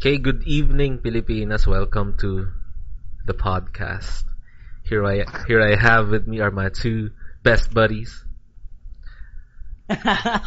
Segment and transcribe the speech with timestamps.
[0.00, 1.66] Okay, good evening, Pilipinas.
[1.66, 2.48] Welcome to
[3.26, 4.24] the podcast.
[4.84, 7.10] Here I here I have with me are my two
[7.42, 8.24] best buddies.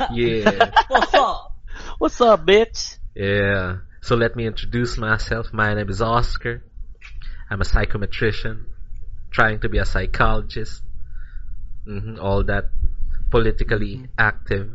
[0.07, 1.55] Yeah, What's up?
[1.97, 2.97] What's up, bitch?
[3.15, 3.77] yeah.
[4.01, 5.53] So let me introduce myself.
[5.53, 6.63] My name is Oscar.
[7.49, 8.65] I'm a psychometrician,
[9.31, 10.83] trying to be a psychologist.
[11.85, 12.71] hmm all that
[13.31, 14.69] politically active,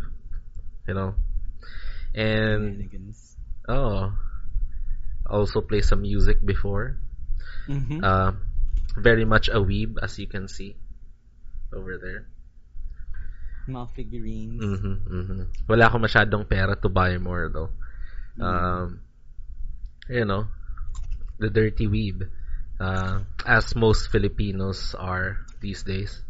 [0.89, 1.15] you know.
[2.15, 2.91] And
[3.69, 4.13] oh,
[5.29, 6.98] also play some music before.
[7.69, 8.03] Mhm.
[8.03, 8.33] Uh,
[8.97, 10.77] very much a weeb, as you can see
[11.75, 12.27] over there.
[13.67, 14.62] Mga figurines.
[14.62, 15.41] Mhm, mhm.
[15.67, 17.75] Wala akong masyadong pera to buy more though.
[18.39, 19.01] Um,
[20.09, 20.47] you know,
[21.39, 22.29] the dirty weeb,
[22.79, 26.23] uh, as most Filipinos are these days.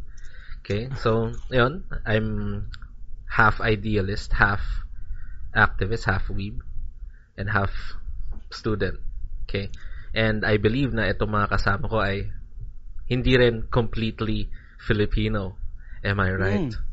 [0.62, 2.70] Okay, so yun, I'm
[3.28, 4.62] half idealist, half
[5.54, 6.62] activist, half weeb,
[7.36, 7.70] and half
[8.50, 8.98] student.
[9.46, 9.70] Okay,
[10.14, 12.30] and I believe na itong mga kasama ko ay
[13.06, 14.50] hindi rin completely
[14.82, 15.58] Filipino.
[16.02, 16.70] Am I right?
[16.70, 16.84] Mm.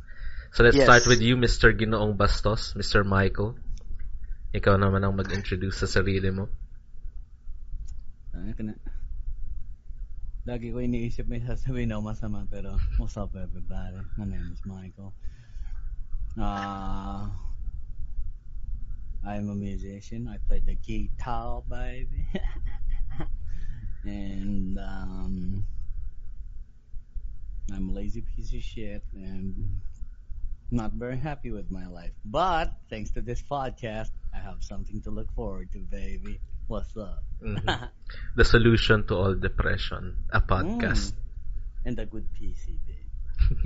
[0.53, 0.85] So let's Yes.
[0.85, 1.73] start with you, Mr.
[1.73, 3.01] Ginoong Bastos, Mr.
[3.01, 3.57] Michael.
[4.53, 6.45] Ikaw naman ang mag-introduce sa sarili mo.
[8.37, 8.73] Ano na?
[10.45, 13.97] Lagi ko iniisip may sasabihin ako masama pero what's up everybody?
[14.19, 15.15] My name is Michael.
[16.37, 17.31] Uh,
[19.25, 20.27] I'm a musician.
[20.27, 22.27] I play the guitar, baby.
[24.03, 25.65] and um,
[27.73, 29.81] I'm a lazy piece of shit and
[30.71, 32.11] not very happy with my life.
[32.25, 36.39] But thanks to this podcast, I have something to look forward to, baby.
[36.67, 37.23] What's up?
[37.41, 37.89] Mhm.
[38.35, 41.13] The solution to all depression, a podcast.
[41.85, 43.02] and a good PC, babe.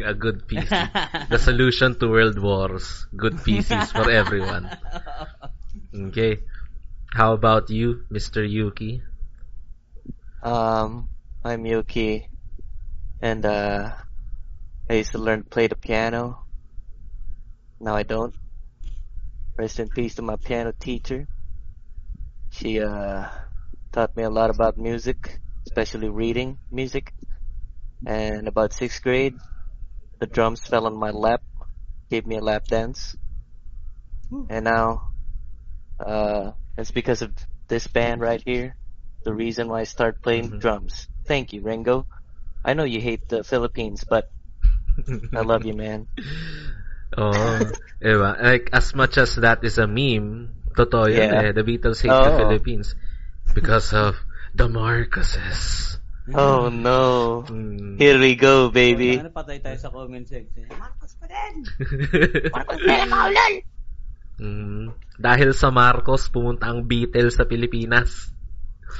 [0.05, 1.29] A good PC.
[1.29, 4.69] The solution to world wars, good PCs for everyone.
[5.93, 6.39] Okay.
[7.13, 8.43] How about you, Mr.
[8.43, 9.01] Yuki?
[10.43, 11.07] Um,
[11.43, 12.29] I'm Yuki,
[13.21, 13.91] and uh,
[14.89, 16.45] I used to learn to play the piano.
[17.79, 18.33] Now I don't.
[19.57, 21.27] Rest in peace to my piano teacher.
[22.51, 23.27] She uh
[23.91, 27.13] taught me a lot about music, especially reading music.
[28.05, 29.35] And about sixth grade,
[30.19, 31.41] the drums fell on my lap,
[32.09, 33.15] gave me a lap dance,
[34.49, 35.01] and now
[35.99, 37.33] uh, it's because of
[37.67, 38.75] this band right here.
[39.23, 40.59] The reason why I started playing Mhm.
[40.59, 41.07] drums.
[41.27, 42.07] Thank you, Ringo.
[42.63, 44.25] I know you hate the Philippines, but
[45.33, 46.07] I love you, man.
[47.17, 47.71] Oh,
[48.03, 48.41] diba?
[48.41, 51.41] Like, as much as that is a meme, totoo yun Yeah.
[51.41, 51.51] eh.
[51.53, 52.95] The Beatles hate the Philippines
[53.53, 54.15] because of
[54.53, 55.97] the Marcoses.
[56.35, 57.43] Oh no.
[57.47, 57.95] Mm.
[57.95, 59.19] Here we go, baby.
[59.19, 60.67] Ano, patay tayo sa comment section.
[60.75, 61.63] Marcos pa din!
[64.37, 64.93] Mm.
[65.17, 68.29] Dahil sa Marcos, pumunta ang Beatles sa Pilipinas.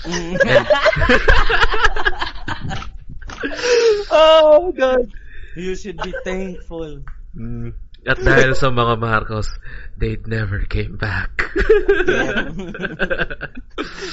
[4.10, 5.06] oh god.
[5.54, 7.06] you should be thankful.
[7.38, 7.78] Mm.
[8.08, 9.54] At dahil sa mga Marcos,
[10.00, 11.54] they never came back.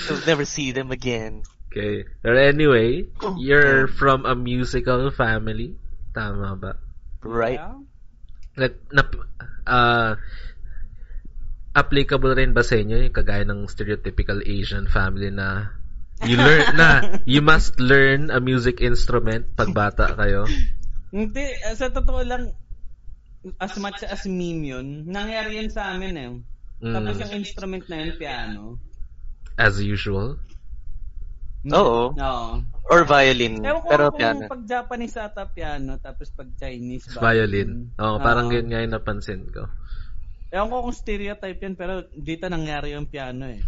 [0.04, 1.46] You'll never see them again.
[1.74, 2.06] Okay.
[2.22, 5.74] But anyway, you're from a musical family.
[6.14, 6.78] Tama ba?
[7.26, 7.58] Right?
[7.58, 7.82] Yeah?
[8.54, 9.10] Like, nap,
[9.66, 10.14] uh,
[11.74, 15.74] applicable rin ba sa inyo yung kagaya ng stereotypical Asian family na
[16.22, 20.46] you learn na you must learn a music instrument pag bata kayo?
[21.10, 22.54] Hindi, eh, sa totoo lang,
[23.58, 26.30] as much as meme yun, nangyari yun sa amin eh.
[26.86, 26.94] Mm.
[26.94, 28.78] Tapos yung instrument na yun, piano.
[29.58, 30.38] As usual.
[31.72, 32.12] Oo.
[32.12, 32.48] Oo.
[32.84, 33.64] Or violin.
[33.64, 34.44] Ewan ko Pero kung piano.
[34.44, 37.97] pag Japanese ata piano, tapos pag Chinese Violin.
[37.97, 38.54] Oh, parang Oo.
[38.60, 39.72] yun nga yung napansin ko.
[40.52, 43.64] Ewan ko kung stereotype yun, pero dito nangyari yung piano eh.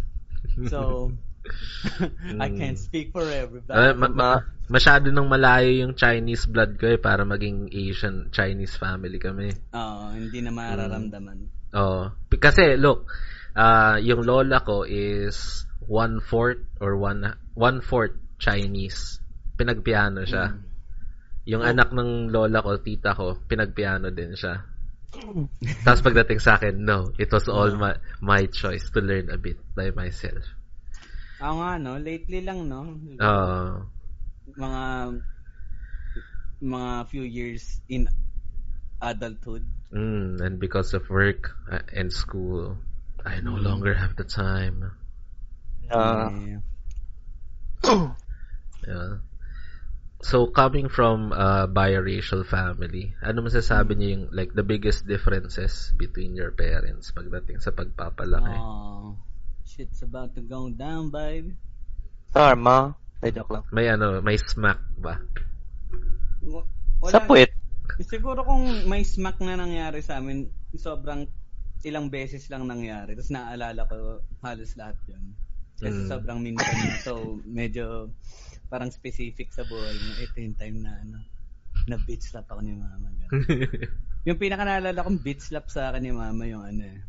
[0.69, 1.09] So,
[2.43, 2.57] I Mm.
[2.59, 3.73] can't speak for everybody.
[3.73, 8.75] Ah, ma- ma- masyado nang malayo yung Chinese blood ko eh para maging Asian Chinese
[8.77, 9.49] family kami.
[9.73, 11.47] Oo, hindi na mararamdaman.
[11.73, 13.07] Oh, P- kasi look,
[13.57, 17.25] ah yung lola ko is one fourth or one
[17.57, 19.17] one fourth Chinese.
[19.57, 20.53] Pinagpiano siya.
[20.53, 20.61] Mm.
[21.49, 24.61] Yung anak ng lola ko, tita ko, pinagpiano din siya.
[25.85, 29.57] Tapos pagdating sa akin, no, it was all my my choice to learn a bit
[29.73, 30.45] by myself.
[31.41, 31.91] Ako nga, no?
[31.97, 32.93] Lately lang, no?
[33.17, 33.87] Oh,
[34.53, 34.83] Mga
[36.61, 38.09] mga few years in
[39.01, 39.63] adulthood.
[39.93, 42.77] mm, and because of work uh, and school,
[43.25, 44.91] I no longer have the time.
[45.89, 46.59] Uh, Yeah.
[48.87, 49.19] Yeah.
[50.23, 56.33] So coming from a biracial family, ano masasabi niyo yung like the biggest differences between
[56.33, 58.57] your parents pagdating sa pagpapalaki?
[58.57, 59.19] Oh,
[59.67, 61.53] Shit's about to go down, baby.
[62.33, 62.95] Karma.
[63.21, 63.65] Ay, joke lang.
[63.69, 65.21] May ano, may smack ba?
[66.41, 66.65] Wa-
[67.11, 67.53] Sa puwet.
[68.01, 71.29] Siguro kung may smack na nangyari sa amin, sobrang
[71.85, 73.13] ilang beses lang nangyari.
[73.13, 75.33] Tapos naaalala ko halos lahat yun.
[75.77, 76.09] Kasi Mm.
[76.09, 76.97] sobrang minsan na.
[76.97, 78.09] So, medyo
[78.67, 80.11] parang specific sa buhay mo.
[80.17, 81.17] Ito yung time na ano,
[81.87, 83.07] na bitch slap ako ni mama.
[84.27, 86.99] yung pinaka naalala kong bitch slap sa akin ni mama yung ano eh.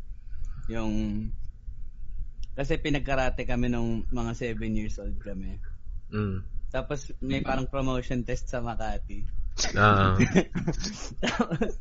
[0.69, 0.93] Yung
[2.53, 5.57] kasi pinagkarate kami nung mga 7 years old kami.
[6.11, 6.43] mm.
[6.69, 9.25] Tapos may parang promotion test sa Makati.
[9.75, 10.15] Ah,
[11.25, 11.75] Tapos,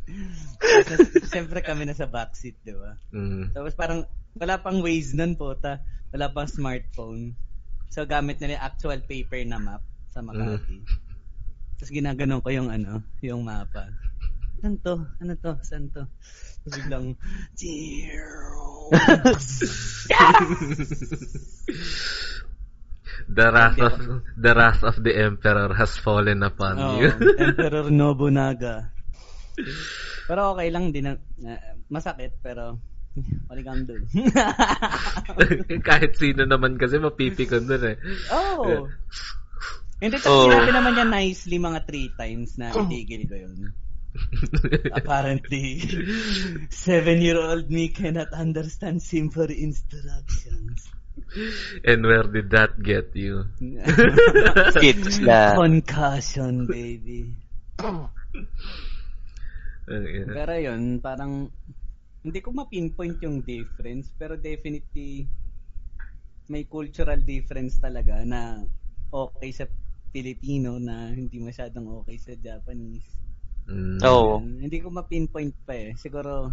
[0.58, 0.98] tapos,
[1.30, 2.96] siyempre kami nasa backseat, di ba?
[3.12, 3.54] mm.
[3.54, 4.02] Tapos parang,
[4.34, 5.78] wala pang Waze nun po, ta.
[6.14, 7.36] Wala pang smartphone.
[7.88, 9.82] So, gamit nila actual paper na map
[10.12, 10.80] sa Makati.
[11.78, 13.86] Tapos ginaganon ko yung ano, yung mapa.
[14.66, 15.06] Ano to?
[15.22, 15.54] Ano to?
[15.62, 16.10] Saan to?
[16.66, 17.14] Tapos biglang,
[17.54, 18.90] zero.
[23.28, 23.94] the wrath of
[24.34, 27.14] the wrath of the emperor has fallen upon oh, you.
[27.46, 28.90] Emperor Nobunaga.
[30.26, 31.14] Pero okay lang din.
[31.14, 32.82] na- eh, masakit, pero
[33.50, 34.02] maligam dun.
[35.88, 37.96] Kahit sino naman kasi mapipikon dun eh.
[38.30, 38.86] Oh.
[39.98, 40.46] Hindi, tapos Oh.
[40.46, 43.74] sinabi naman niya nicely mga three times na itigil ko yun.
[44.94, 45.78] Apparently,
[46.86, 50.86] seven-year-old me cannot understand simple instructions.
[51.82, 53.50] And where did that get you?
[54.82, 55.58] Kids na.
[55.58, 57.34] Concussion, baby.
[59.88, 60.32] Ina.
[60.34, 61.50] Pero yun, parang,
[62.22, 65.26] hindi ko ma-pinpoint yung difference, pero definitely,
[66.48, 68.64] may cultural difference talaga na
[69.12, 69.64] okay sa
[70.10, 73.06] Filipino na hindi masyadong okay sa Japanese.
[73.68, 74.00] Mm.
[74.00, 74.40] Oo.
[74.40, 75.92] Hindi ko ma-pinpoint pa eh.
[75.94, 76.48] Siguro,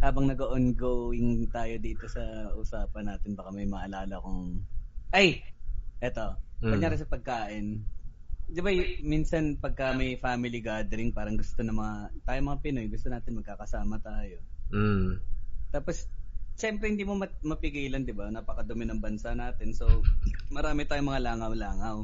[0.00, 4.62] habang nag-ongoing tayo dito sa usapan natin, baka may maalala kong...
[5.10, 5.42] Ay!
[5.98, 6.38] Eto.
[6.62, 6.70] Mm.
[6.70, 7.82] Kunyari sa pagkain.
[8.50, 8.70] Di ba,
[9.02, 11.94] minsan pagka may family gathering, parang gusto na mga...
[12.22, 14.38] Tayo mga Pinoy, gusto natin magkakasama tayo.
[14.70, 15.18] Mm.
[15.70, 16.06] Tapos,
[16.54, 18.26] siyempre hindi mo mat- mapigilan, di ba?
[18.26, 19.70] Napakadumi ng bansa natin.
[19.70, 19.86] So,
[20.48, 21.98] marami tayong mga langaw-langaw.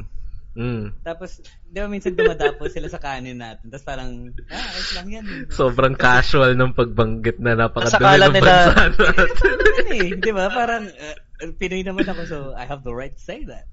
[0.56, 1.04] Mm.
[1.04, 3.68] Tapos, di ba minsan dumadapo sila sa kanin natin.
[3.68, 4.08] Tapos parang,
[4.48, 5.24] ah, ayos lang yan.
[5.48, 9.56] Sobrang casual ng pagbanggit na napakadumi ng nila- bansa natin.
[9.86, 10.48] Eh, di ba?
[10.48, 11.16] Parang, uh,
[11.54, 13.68] Pinoy naman ako, so I have the right to say that.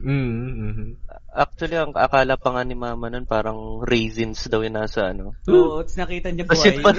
[0.00, 0.08] mm.
[0.08, 0.96] mm.
[1.30, 5.36] Actually, ang akala pa nga ni mama nun, parang raisins daw yung nasa ano.
[5.44, 6.82] Oo, tapos nakita niya Kasi buhay.
[6.82, 6.90] pa,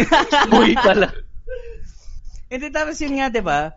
[0.48, 1.10] buhay pala.
[2.53, 3.73] Hindi, tapos yun nga, di ba?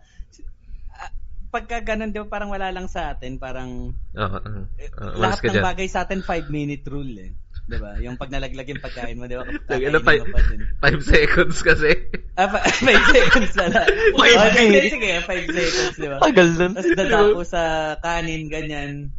[1.49, 4.29] Pagka ganun, di ba, parang wala lang sa atin, parang Oo.
[4.37, 4.61] oo.
[4.77, 5.65] eh, Oo, lahat ng dyan.
[5.65, 7.33] bagay sa atin, 5-minute rule eh.
[7.67, 7.97] Di ba?
[7.99, 9.49] Yung pag nalaglag yung pagkain mo, di ba?
[9.65, 10.63] Pa din.
[10.85, 11.97] five seconds kasi.
[12.37, 13.89] Ah, pa- five seconds na lang.
[14.21, 14.93] Five Okay, minutes.
[14.93, 16.19] sige, five seconds, di ba?
[16.21, 16.73] Tagal nun.
[16.77, 17.63] Tapos dadapo sa
[18.05, 19.11] kanin, ganyan.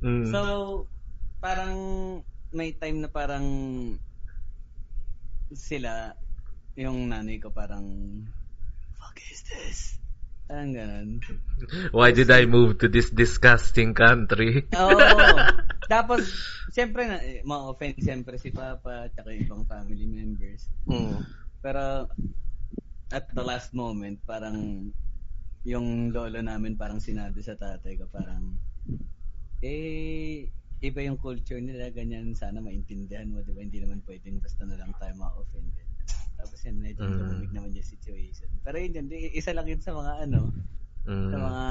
[0.00, 0.32] Mm.
[0.32, 0.40] So,
[1.38, 1.74] parang
[2.50, 3.44] may time na parang
[5.52, 6.14] sila,
[6.74, 7.84] yung nanay ko parang,
[9.10, 9.78] fuck is this?
[10.46, 11.08] Parang ganun.
[11.90, 14.70] Why did I move to this disgusting country?
[14.74, 14.98] Oo.
[15.94, 16.30] Tapos,
[16.70, 20.70] siyempre, na, eh, ma-offend siyempre si Papa at yung ibang family members.
[20.86, 21.26] Mm.
[21.58, 22.06] Pero,
[23.10, 24.90] at the last moment, parang,
[25.66, 28.54] yung lolo namin parang sinabi sa tatay ko, parang,
[29.62, 30.46] eh,
[30.82, 33.62] iba yung culture nila, ganyan, sana maintindihan mo, di ba?
[33.62, 35.89] Hindi naman pwedeng basta na lang tayo ma-offend.
[36.40, 37.16] Tapos yan, medyo Mm.
[37.16, 38.48] lumamig naman yung situation.
[38.64, 40.40] Pero yun, yun, isa lang yun sa mga ano,
[41.04, 41.28] Mm.
[41.28, 41.64] sa mga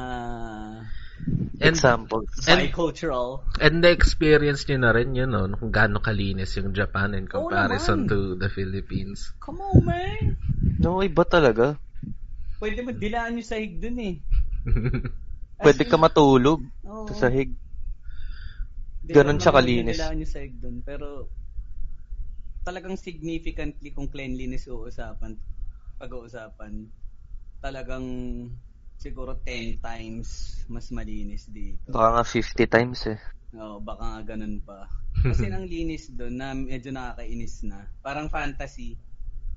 [1.59, 2.31] And, Examples.
[2.47, 3.43] And- bicultural.
[3.59, 5.43] and na-experience nyo na rin yun, no?
[5.53, 8.09] Kung gaano kalinis yung Japan in comparison naman.
[8.09, 9.35] to the Philippines.
[9.43, 10.39] Come on, man!
[10.79, 11.75] No, iba talaga.
[12.63, 14.15] Pwede mo dilaan yung sahig dun eh.
[15.59, 17.07] Pwede in, ka matulog oo.
[17.11, 17.51] sa sahig.
[19.35, 19.97] Ba, siya kalinis.
[19.99, 20.79] Dilaan yung sahig dun.
[20.85, 21.27] Pero,
[22.67, 25.33] talagang significantly kung cleanliness uusapan,
[26.01, 26.73] pag-uusapan,
[27.63, 28.05] talagang
[28.99, 30.29] siguro 10 times
[30.73, 31.93] mas malinis dito.
[31.93, 33.19] Baka nga 50 times eh.
[33.61, 34.79] Oo, baka nga ganun pa.
[35.29, 37.79] Kasi ang linis doon na medyo nakakainis na.
[38.05, 38.89] Parang fantasy.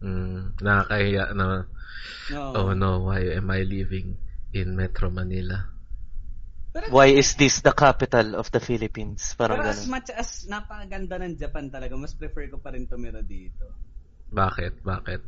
[0.05, 1.47] mm, nakakahiya na,
[2.29, 2.45] No.
[2.59, 4.09] oh no, why am I living
[4.59, 5.59] in Metro Manila?
[6.73, 9.37] Pero, Why is this the capital of the Philippines?
[9.37, 9.93] Parang pero as ganun.
[9.93, 13.76] much as napakaganda ng Japan talaga, mas prefer ko pa rin tumira dito.
[14.33, 14.81] Bakit?
[14.81, 15.21] Bakit?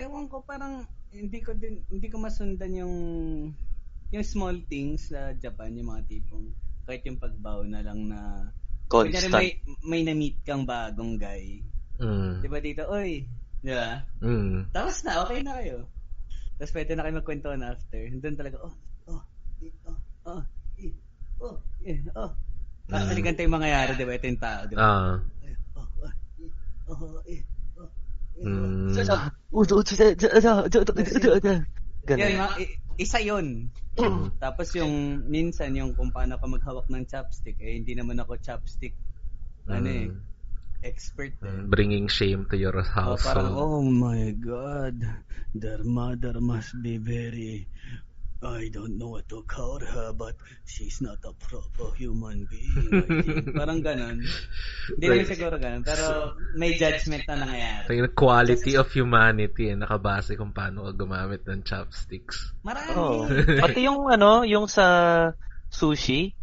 [0.00, 2.96] Ewan ko, parang hindi ko din, hindi ko masundan yung
[4.08, 6.48] yung small things sa Japan, yung mga tipong
[6.86, 8.48] kahit yung pagbow na lang na
[8.86, 9.34] Constant.
[9.34, 11.60] may, may na-meet kang bagong guy.
[11.98, 12.38] Mm.
[12.38, 13.26] Di ba dito, oy,
[13.60, 14.06] di ba?
[14.22, 14.70] Mm.
[14.70, 15.90] Tapos na, okay na kayo.
[16.56, 18.00] Tapos pwede na kayo magkwentuhan after.
[18.22, 18.74] Doon talaga, oh,
[19.10, 19.22] oh,
[19.90, 19.98] oh.
[22.86, 24.12] Actually, ganito yung mangyayari, di ba?
[24.14, 24.82] Ito yung tao, di ba?
[24.82, 25.14] Ah.
[25.42, 25.86] Eh, oh,
[26.90, 27.42] oh, eh,
[27.78, 27.90] oh, oh,
[28.36, 28.92] Mm.
[32.06, 32.38] Yan,
[33.00, 33.72] isa yun.
[34.36, 38.92] Tapos yung minsan yung kung paano ka maghawak ng chopstick, eh hindi naman ako chopstick
[39.66, 40.20] ano eh, Mm.
[40.84, 41.48] expert eh.
[41.48, 43.24] Mm, Bringing shame to your Oh, household.
[43.24, 45.00] parang, oh my God,
[45.56, 47.66] their mother must be very,
[48.44, 50.36] I don't know what to call her, but
[50.68, 52.92] she's not a proper human being.
[52.92, 53.48] I think.
[53.60, 54.20] parang ganon.
[54.92, 57.84] Hindi naman siguro ganon, pero may judgment na nangyayari.
[57.88, 62.52] So, yung quality of humanity eh, nakabase kung paano ka gumamit ng chopsticks.
[62.60, 62.92] Marami.
[62.92, 63.24] Oh.
[63.64, 64.84] Pati yung ano, yung sa
[65.72, 66.36] sushi,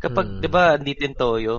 [0.00, 0.40] kapag, Hmm.
[0.40, 1.56] 'di ba, andito yung toyo,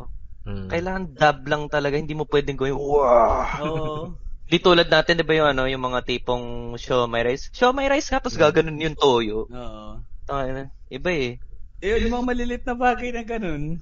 [0.50, 0.72] Mm.
[0.72, 3.44] kailangan dab lang talaga, hindi mo pwedeng gawin, wow.
[3.62, 4.18] Oo.
[4.50, 7.54] Di tulad natin, 'di ba yung ano, yung mga tipong siomai rice.
[7.54, 9.46] Siomai rice nga tapos gaganon yung toyo.
[9.46, 10.02] Oo.
[10.26, 11.38] Tangina, iba eh.
[11.80, 13.78] Eh, yung mga malilit na bagay na ganun,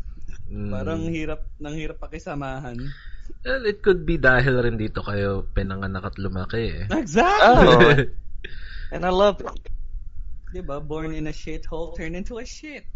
[0.47, 0.71] Mm.
[0.71, 2.79] parang hirap, nang hirap pakisamahan.
[3.43, 6.83] Well, it could be dahil rin dito kayo pinanganak at lumaki eh.
[7.03, 7.67] Exactly!
[7.67, 7.99] Oh.
[8.95, 9.51] And I love it.
[10.55, 10.79] Diba?
[10.79, 12.87] Born in a shithole, turned into a shit.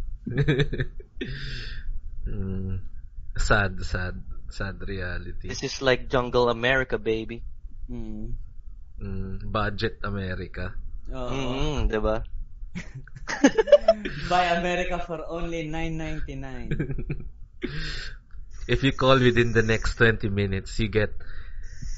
[2.24, 2.80] mm.
[3.36, 4.16] Sad, sad,
[4.48, 5.51] sad reality.
[5.51, 7.44] This is like Jungle America, baby.
[7.92, 8.40] Mm.
[9.04, 9.52] Mm.
[9.52, 10.72] Budget America.
[11.12, 11.28] Oo.
[11.28, 12.24] Mm, 'di ba?
[14.32, 16.72] Buy America for only 9.99.
[18.72, 21.12] If you call within the next 20 minutes, you get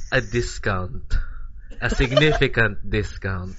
[0.09, 1.05] a discount.
[1.77, 3.53] A significant discount.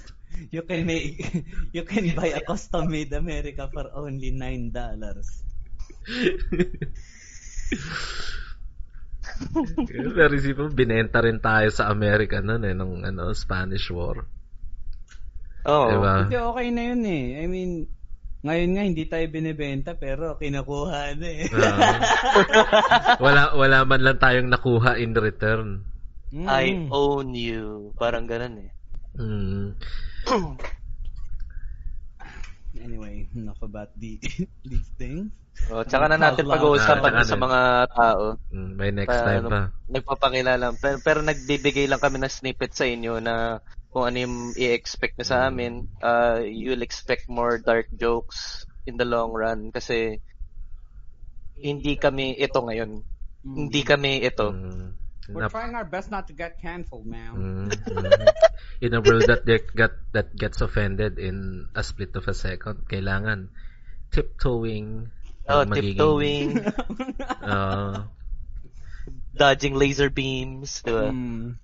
[0.50, 1.22] You can make,
[1.76, 4.74] you can buy a custom-made America for only $9.
[10.16, 14.24] Pero isipin mo, binenta rin tayo sa America noon eh, nung ano, Spanish War.
[15.64, 15.88] Oh.
[15.88, 16.28] Diba?
[16.28, 17.24] Kasi okay na yun eh.
[17.40, 17.72] I mean,
[18.44, 21.48] ngayon nga hindi tayo binibenta pero kinukuha na eh.
[21.56, 21.96] Ah.
[23.24, 25.88] wala, wala man lang tayong nakuha in return.
[26.28, 26.44] Mm.
[26.44, 27.96] I own you.
[27.96, 28.70] Parang ganun eh.
[29.16, 29.66] Mm.
[32.84, 34.16] Anyway, enough about the,
[34.64, 35.28] these things.
[35.70, 37.44] Oh, tsaka na natin pag-uusapan Ah, sa na.
[37.46, 37.60] mga
[37.94, 38.24] tao.
[38.50, 39.60] Mm, By next Pa- time ano, pa.
[39.86, 40.66] Nagpapakilala.
[40.80, 43.62] Pero, pero nagbibigay lang kami ng snippet sa inyo na
[43.94, 45.86] kung ano yung i-expect na sa amin.
[46.02, 50.18] Uh, you'll expect more dark jokes in the long run kasi
[51.54, 53.06] hindi kami ito ngayon.
[53.46, 54.50] Hindi kami ito.
[54.50, 55.03] Mm.
[55.28, 57.32] We're Nap- trying our best not to get canceled, man.
[57.32, 58.28] Mm, mm.
[58.80, 62.84] In a world that get, get that gets offended in a split of a second,
[62.84, 63.48] kailangan
[64.12, 65.08] tiptoeing.
[65.48, 66.50] Oh, magiging- tiptoeing,
[67.44, 68.04] Oo.
[69.34, 71.10] dodging laser beams, di ba?
[71.10, 71.58] Mm.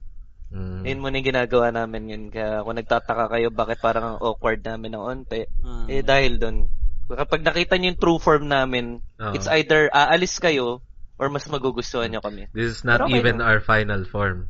[0.51, 0.83] Mm.
[0.83, 2.25] Yun muna yung ginagawa namin yun.
[2.29, 5.87] Kaya kung nagtataka kayo bakit parang ang awkward namin ng onte, Ah.
[5.87, 6.67] eh dahil doon.
[7.07, 9.35] Kapag nakita niyo yung true form namin, Oo.
[9.35, 10.83] it's either aalis kayo
[11.21, 12.49] or mas magugustuhan niyo kami.
[12.57, 14.49] This is not Pero okay even our final form.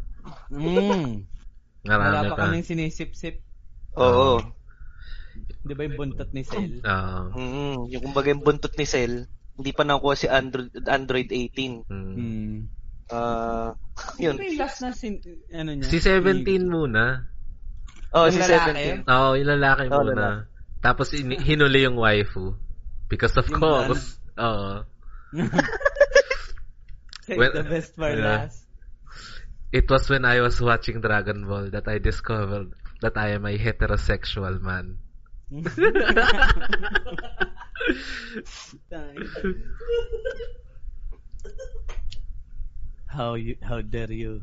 [0.55, 1.27] Mm.
[1.83, 2.41] Marami Wala pa pa.
[2.47, 3.43] kaming sinisip-sip.
[3.99, 4.39] Oo.
[5.67, 6.79] Di ba yung buntot ni Cell?
[6.79, 7.21] Oo.
[7.35, 9.27] Mm, yung kumbaga yung buntot ni Cell,
[9.59, 11.91] hindi pa nakuha si Android Android 18.
[11.91, 12.57] Mm.
[13.11, 13.75] Ah,
[14.23, 14.39] yun.
[14.39, 15.19] Ano yung last na sin,
[15.51, 15.91] ano niya?
[15.91, 17.27] Si 17 muna.
[18.15, 19.03] Oh, Yung si lalaki?
[19.03, 19.11] 17.
[19.11, 20.47] Oo, yung lalaki Oo, muna.
[20.79, 22.55] Tapos in- hinuli yung waifu.
[23.11, 24.23] Because of Yung course.
[24.39, 24.87] Oo.
[27.31, 28.25] Save Well, the best for yeah.
[28.27, 28.67] last.
[29.71, 32.73] It was when I was watching Dragon Ball that I discovered
[33.03, 34.99] that I am a heterosexual man.
[43.07, 44.43] how you how dare you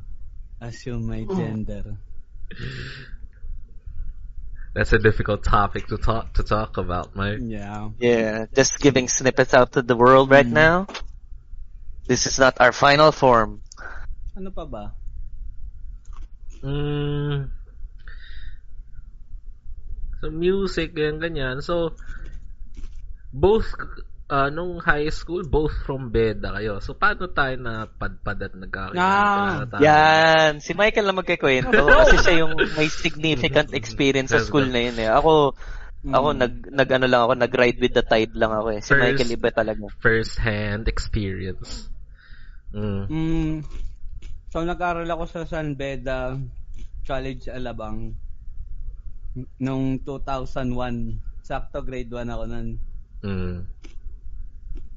[0.61, 1.97] assume my gender?
[4.73, 7.39] That's a difficult topic to talk to talk about, Mike.
[7.41, 7.89] Yeah.
[7.99, 10.51] Yeah, just giving snippets out to the world right Mm.
[10.51, 10.87] now.
[12.07, 13.61] This is not our final form.
[14.33, 14.95] Ano pa ba?
[16.63, 17.51] Mm.
[20.23, 21.55] So music ganyan ganyan.
[21.61, 21.93] So
[23.29, 23.67] both
[24.31, 26.79] uh, nung high school both from Beda kayo.
[26.81, 29.67] So paano tayo na padpad at nagkakilala?
[29.67, 29.79] Ah?
[29.83, 31.75] Yan, si Michael na magkikwento
[32.07, 35.09] kasi siya yung may significant experience sa school na yun eh.
[35.11, 35.53] Ako,
[36.07, 36.37] ako Mm.
[36.39, 38.81] nag, nag ano lang ako, nag-ride with the tide lang ako eh.
[38.85, 39.83] Si First- Michael iba talaga.
[39.99, 41.89] First hand experience.
[42.75, 43.03] Mm.
[43.07, 43.53] Mm,
[44.51, 46.35] so nag-aral ako sa San Beda
[47.07, 48.11] College Alabang
[49.61, 51.21] nung 2001.
[51.45, 52.69] Sakto grade 1 ako nun.
[53.23, 53.57] Mm.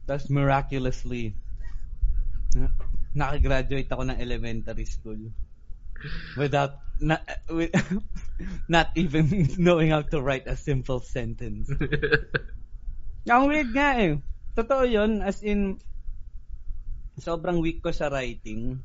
[0.09, 1.39] Tapos miraculously,
[2.59, 2.75] na-
[3.15, 5.31] nakagraduate ako ng elementary school.
[6.35, 7.71] Without, not, with,
[8.75, 11.71] not even knowing how to write a simple sentence.
[13.31, 14.19] Ang weird nga eh.
[14.59, 15.79] totoo yun, as in,
[17.19, 18.79] sobrang weak ko sa writing.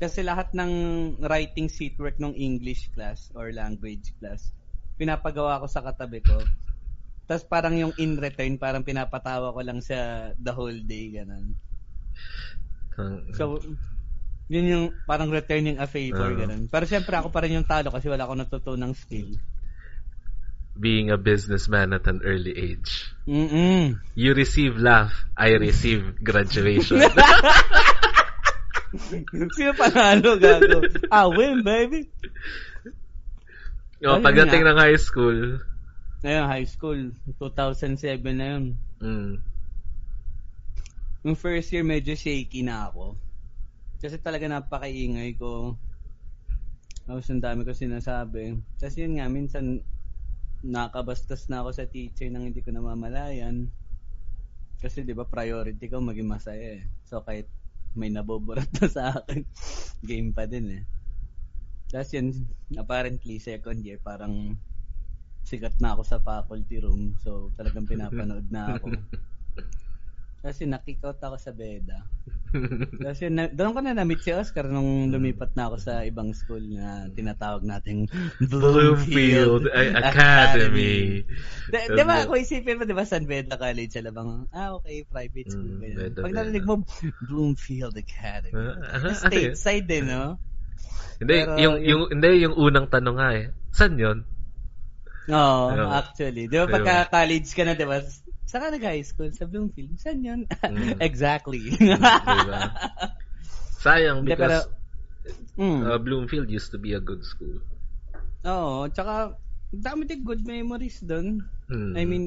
[0.00, 0.72] Kasi lahat ng
[1.22, 4.50] writing sheet work ng English class or language class,
[4.98, 6.42] pinapagawa ko sa katabi ko.
[7.24, 11.54] Tapos parang yung in return, parang pinapatawa ko lang sa the whole day, ganun.
[13.32, 13.58] So,
[14.50, 16.36] yun yung parang returning a favor, Ah.
[16.36, 16.68] ganun.
[16.68, 19.34] Pero syempre ako pa rin yung talo kasi wala akong natutunang skill.
[20.74, 23.06] Being a businessman at an early age.
[23.26, 23.98] Mm-mm.
[24.14, 27.00] You receive laugh, I receive graduation.
[29.54, 30.86] Sino panalo, gago?
[31.10, 32.06] I win, baby.
[34.04, 35.58] o, Ayun pagdating ng high school,
[36.24, 37.12] Ngayon, high school.
[37.36, 38.00] 2007
[38.32, 38.64] na yun.
[38.98, 39.32] mm,
[41.24, 43.16] Yung first year, medyo shaky na ako.
[44.00, 45.76] Kasi talaga napakaingay ko.
[47.04, 48.56] Tapos ang dami ko sinasabi.
[48.80, 49.84] Tapos yun nga, minsan
[50.64, 53.68] nakabastos na ako sa teacher nang hindi ko namamalayan.
[54.80, 56.84] Kasi di ba priority ko maging masaya eh.
[57.04, 57.46] So kahit
[57.92, 59.44] may naboborat na sa akin,
[60.08, 60.84] game pa din eh.
[61.92, 62.32] Tapos yun,
[62.80, 64.56] apparently second year, parang
[65.44, 67.14] sikat na ako sa faculty room.
[67.20, 68.88] So talagang pinapanood na ako.
[70.44, 72.04] Kasi nakick out ako sa beda.
[73.08, 76.60] Kasi na, doon ko na na-meet si Oscar nung lumipat na ako sa ibang school
[76.60, 78.12] na tinatawag nating
[78.52, 81.24] Bloomfield ay, Academy.
[81.72, 85.08] Di, di ba, kung isipin mo, di ba, San Beda College sa Labang, ah, okay,
[85.08, 85.64] private school.
[85.64, 85.98] Mm, ganyan.
[86.12, 86.74] Beda, Pag narinig mo,
[87.24, 88.52] Bloomfield Academy.
[88.52, 90.36] Ah, ah, Stateside din, no?
[91.24, 93.46] Hindi, Pero yung, yung- yung, hindi, yung unang tanong nga eh.
[93.72, 94.28] Saan yun?
[95.24, 95.88] Oo, Ayun.
[95.88, 96.44] actually.
[96.52, 97.96] Di ba, pagka college ka na, di ba,
[98.44, 99.30] saan ka nag-high school?
[99.32, 99.96] Sa Bloomfield.
[99.96, 100.40] Saan yun?
[100.62, 101.00] Mm.
[101.08, 101.72] exactly.
[101.74, 102.72] diba?
[103.80, 104.68] Sayang because
[105.56, 105.80] Mm.
[105.88, 107.56] uh, Bloomfield used to be a good school.
[108.44, 109.32] Oo, tsaka,
[109.72, 111.40] dami din good memories doon.
[111.72, 111.92] Mm.
[111.96, 112.24] I mean,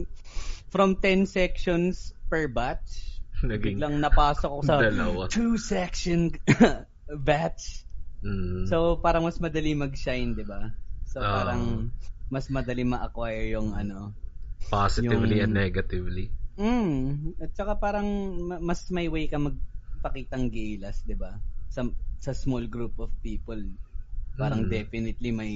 [0.73, 5.29] from 10 sections per batch, Naging biglang napasok ako sa dalawa.
[5.29, 6.33] two section
[7.27, 7.85] batch.
[8.25, 8.65] Mm.
[8.65, 10.73] So, parang mas madali mag-shine, di ba?
[11.05, 11.29] So, Oo.
[11.29, 11.61] parang
[12.33, 14.17] mas madali ma-acquire yung ano.
[14.65, 16.27] Positively yung- and negatively.
[16.57, 18.07] Mm, at saka parang
[18.41, 21.37] ma- mas may way ka magpakitang gilas, di ba?
[21.69, 21.85] Sa,
[22.17, 23.61] sa small group of people.
[24.33, 24.71] Parang Mm.
[24.73, 25.53] definitely may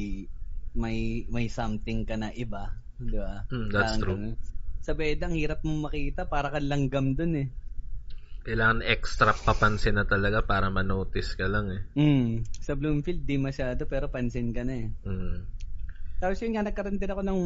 [0.72, 3.44] may may something ka na iba, di ba?
[3.50, 4.16] Mm, that's Parang true.
[4.16, 4.36] ganun.
[4.82, 7.48] Sa beda, ang hirap mong makita, para kang langgam dun eh.
[8.42, 11.82] Kailangan extra papansin na talaga para ma-notice ka lang eh.
[11.94, 12.42] Mm.
[12.58, 14.90] Sa Bloomfield, di masyado, pero pansin ka na eh.
[15.06, 15.46] Mm.
[16.18, 17.42] Tapos yun nga, nagkaroon din ako ng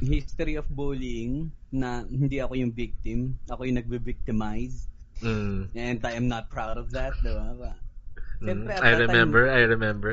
[0.00, 3.38] history of bullying na hindi ako yung victim.
[3.48, 4.88] Ako yung nagbe-victimize.
[5.24, 5.72] Mm.
[5.72, 7.56] And I am not proud of that, di ba?
[7.56, 8.44] Mm.
[8.44, 10.12] Siyempre, I remember, I remember.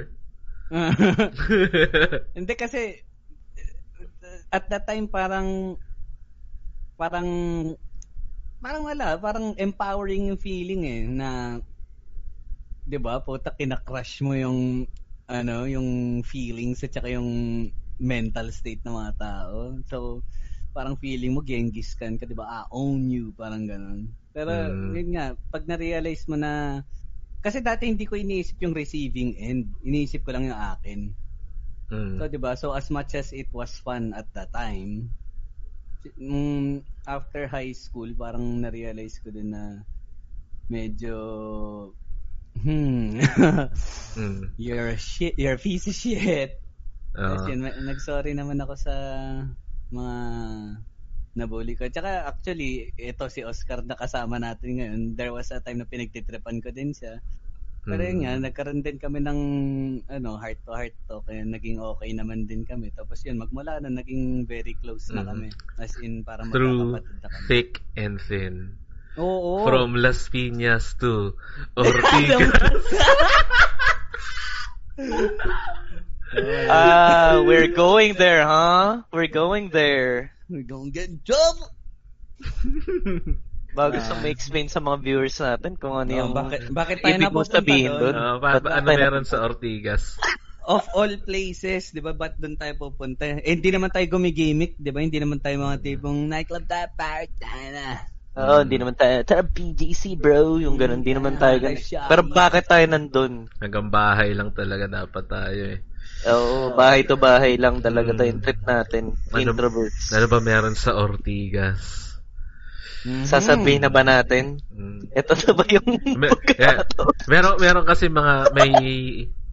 [2.38, 2.98] hindi kasi
[4.50, 5.78] at that time parang
[6.98, 7.30] parang
[8.64, 11.60] parang wala, parang empowering yung feeling eh na
[12.88, 13.20] 'di ba?
[13.20, 14.88] Puta kina-crush mo yung
[15.28, 17.30] ano, yung feelings at saka yung
[18.04, 19.80] mental state ng mga tao.
[19.88, 19.98] So
[20.76, 22.46] parang feeling mo Genghis Khan ka, 'di ba?
[22.48, 24.12] I own you, parang ganun.
[24.36, 24.94] Pero Mm.
[24.98, 26.84] yun nga, pag na-realize mo na
[27.44, 29.68] kasi dati hindi ko iniisip yung receiving end.
[29.84, 31.00] Iniisip ko lang yung akin.
[31.92, 32.18] Mm.
[32.20, 32.54] So, 'di ba?
[32.60, 35.14] So as much as it was fun at that time,
[36.20, 39.84] mm, after high school, parang na-realize ko din na
[40.72, 41.16] medyo
[42.58, 43.20] hmm,
[44.16, 44.54] Mm.
[44.58, 46.63] you're a shit, you're a piece of shit.
[47.14, 47.38] Ah.
[47.38, 48.94] Tapos yun, nag-sorry naman ako sa
[49.94, 50.16] mga
[51.34, 51.86] nabully ko.
[51.86, 55.02] Tsaka actually, ito si Oscar na kasama natin ngayon.
[55.14, 57.22] There was a time na pinagtitripan ko din siya.
[57.84, 58.44] Pero yun nga, Mm.
[58.48, 59.40] nagkaroon din kami ng
[60.08, 61.28] ano, heart to heart talk.
[61.28, 62.96] Kaya naging okay naman din kami.
[62.96, 65.28] Tapos yun, magmula na naging very close na Mm.
[65.28, 65.48] kami.
[65.78, 67.46] As in, parang Through na kami.
[67.46, 68.80] thick and thin.
[69.20, 69.68] Oo.
[69.68, 71.36] From Las Piñas to
[71.78, 72.50] Ortigas.
[76.68, 79.06] Ah, we're going there, huh?
[79.10, 80.34] We're going there.
[80.48, 81.70] We're gonna get in trouble.
[83.74, 84.06] Bago Ah.
[84.06, 87.26] sa may explain sa mga viewers natin kung ano Oh, yung bakit, bakit tayo ibig
[87.28, 88.14] mo napupunta sabihin doon?
[88.14, 90.18] Ah, pa- Ba't pa- ano meron sa Ortigas?
[90.64, 92.14] of all places, 'di ba?
[92.14, 93.26] Ba't doon tayo pupunta?
[93.26, 95.02] Eh, hindi naman tayo gumigimik, 'di ba?
[95.02, 97.88] Hindi naman tayo mga tipong nightclub tayo, party tayo na.
[98.34, 101.78] Oo, hindi naman tayo, tara PGC bro, yung ganun, hindi naman tayo ganun.
[101.78, 102.10] Siya.
[102.10, 103.46] Pero bakit tayo nandun?
[103.62, 105.80] Hanggang bahay lang talaga dapat tayo eh.
[106.26, 109.04] Oo, bahay to bahay lang talaga tayo trip natin.
[109.30, 110.10] Ano- Introverts.
[110.10, 112.02] Ano ba meron sa Ortigas?
[113.04, 113.28] Mhm.
[113.28, 114.64] Sasabihin na ba natin?
[114.72, 115.12] Mm.
[115.12, 115.88] Ito na ba yung
[116.22, 117.28] Me- pagkakataon?
[117.28, 118.72] meron meron kasi mga may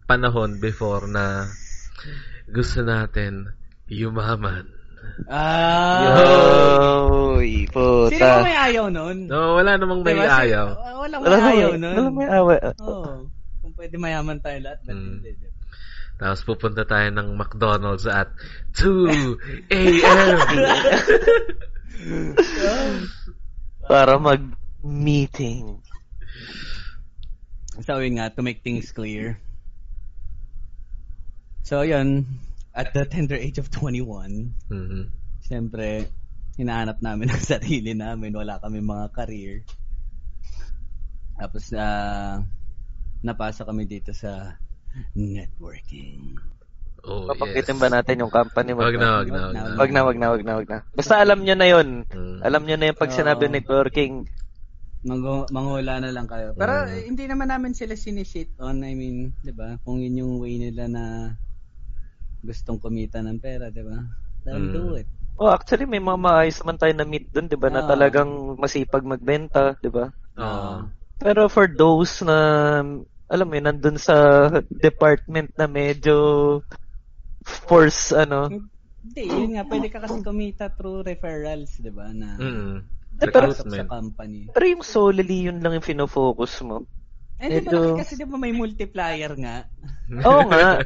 [0.05, 1.51] panahon before na
[2.47, 3.51] gusto natin
[3.85, 4.71] yumaman.
[5.27, 6.15] Ah,
[7.35, 8.13] Yoy, puta.
[8.13, 9.27] Sino may ayaw nun?
[9.27, 10.67] No, wala namang may Diba, ayaw.
[10.95, 11.95] Walang Wala may may, ayaw nun.
[11.97, 12.55] wala may awa.
[12.79, 13.27] Oo.
[13.59, 14.95] Kung pwede mayaman tayo lahat, Mm.
[15.19, 15.31] hindi?
[16.21, 18.29] Tapos pupunta tayo ng McDonald's at
[18.77, 20.37] 2 a.m.
[23.89, 25.81] Para mag-meeting.
[27.81, 29.41] So, yun nga, to make things clear.
[31.65, 32.29] So, yun,
[32.77, 35.09] at the tender age of 21, Mhm.
[35.41, 36.05] siyempre,
[36.53, 38.37] hinahanap namin ang sarili namin.
[38.37, 39.65] Wala kami mga career.
[41.33, 42.45] Tapos, ah,
[43.25, 44.61] napasa kami dito sa
[45.15, 46.37] networking.
[47.01, 47.81] Oh, Papakita yes.
[47.81, 48.77] ba natin yung company?
[48.77, 49.61] Wag na, wag na, wag na.
[49.73, 50.77] Wag na, wag na, wag na, wag na.
[50.93, 52.05] Basta alam nyo na yun.
[52.05, 52.39] Mm.
[52.45, 53.53] Alam nyo na yung pag sinabi Oo.
[53.57, 54.29] networking.
[55.01, 56.53] Mang- manghula na lang kayo.
[56.53, 57.09] Pero Mm.
[57.09, 58.85] hindi naman namin sila sinishit on.
[58.85, 59.81] I mean, 'di ba?
[59.81, 61.03] Kung yun yung way nila na
[62.45, 63.97] gustong kumita ng pera, 'di ba?
[64.45, 64.69] Mm.
[64.73, 65.09] do it.
[65.41, 67.73] Oh, actually, may mga maayos naman tayo na meet dun, di ba?
[67.73, 67.89] Na Oo.
[67.89, 68.29] talagang
[68.61, 70.13] masipag magbenta, di ba?
[70.37, 70.85] Oo.
[71.17, 72.37] Pero for those na,
[73.31, 74.15] alam mo yun, nandun sa
[74.67, 76.15] department na medyo
[77.41, 78.51] force, ano,
[79.01, 82.13] Hindi, yun nga, pwede ka kasi kumita through referrals, 'di ba?
[82.13, 82.85] Na Mm.
[83.17, 84.45] Pero- sa company.
[84.53, 86.85] pero yung solely yun lang yung finofocus mo.
[87.41, 89.65] Eh, di ba Medyo- kasi di ba may multiplier nga?
[90.29, 90.85] Oo nga.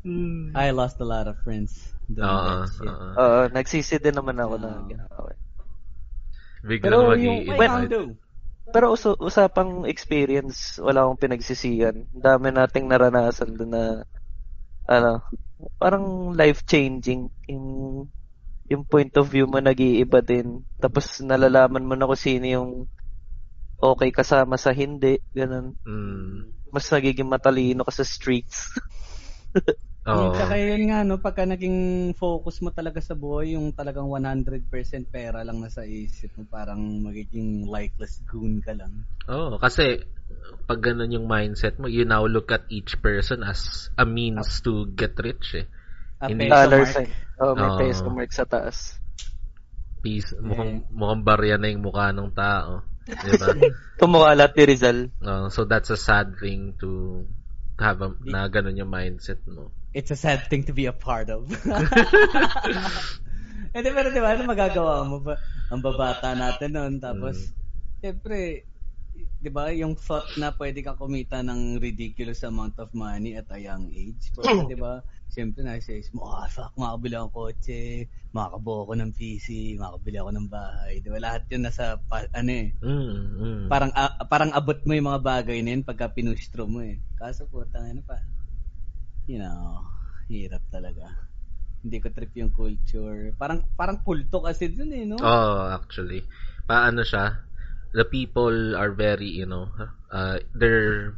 [0.56, 1.92] I lost a lot of friends.
[2.08, 2.88] Oo, shit.
[2.88, 3.06] oo.
[3.20, 4.88] Oo, nagsisi din naman ako na Oo.
[4.88, 5.30] ginawa.
[6.64, 6.96] Biglang Pero
[8.70, 12.06] Pero uso, usapang experience, wala akong pinagsisiyan.
[12.14, 13.84] Dami nating naranasan doon na,
[14.86, 15.22] ano,
[15.76, 17.30] parang life-changing.
[17.50, 17.66] Yung,
[18.70, 20.62] yung point of view mo nag-iiba din.
[20.78, 22.70] Tapos nalalaman mo na kung sino yung
[23.82, 25.18] okay kasama sa hindi.
[25.34, 25.74] Ganun.
[25.82, 26.70] Mm.
[26.70, 28.70] Mas nagiging matalino ka sa streets.
[30.00, 34.64] Yung Tsaka yun nga, no, pagka naging focus mo talaga sa buhay, yung talagang 100%
[35.12, 39.04] pera lang nasa isip mo, parang magiging lifeless goon ka lang.
[39.28, 40.00] Oo, kasi
[40.64, 44.88] pag ganun yung mindset mo, you now look at each person as a means to
[44.96, 45.66] get rich eh.
[46.20, 46.92] A Hindi- peso Dollar mark.
[46.96, 47.10] sign.
[47.36, 47.76] Oh, may Oo.
[47.76, 48.96] peso mark sa taas.
[50.00, 52.88] Peace, mukhang, mukhang barya na yung mukha ng tao.
[53.04, 53.52] Di ba?
[54.00, 54.98] Tumukha lahat ni Rizal.
[55.20, 57.20] Oo, so that's a sad thing to
[57.76, 59.68] have a, na ganun yung mindset mo.
[59.90, 61.50] It's a sad thing to be a part of.
[63.74, 65.34] Hindi, pero di ba, ano magagawa mo ba?
[65.70, 67.54] Ang babata natin noon, tapos,
[68.02, 68.66] siyempre,
[69.14, 73.58] di ba, yung thought na pwede ka kumita ng ridiculous amount of money at a
[73.58, 74.30] young age.
[74.34, 77.80] Pero, di ba, siyempre, nasa isip mo, oh, fuck, makabili ako ng kotse,
[78.34, 79.46] makakabuo ako ng PC,
[79.78, 80.92] makakabili ako ng bahay.
[81.02, 83.64] Di ba, lahat yun nasa, pa- ano eh, Mm, mm.
[83.70, 86.98] parang a- parang abot mo yung mga bagay na yun pagka pinustro mo eh.
[87.14, 88.18] Kaso po, ano pa,
[89.30, 89.86] you know,
[90.26, 91.06] hirap talaga.
[91.86, 93.30] Hindi ko trip yung culture.
[93.38, 95.22] Parang parang kulto kasi dun eh, no?
[95.22, 96.26] Oh, actually.
[96.66, 97.46] Paano siya?
[97.94, 99.70] The people are very, you know,
[100.10, 101.14] uh, they're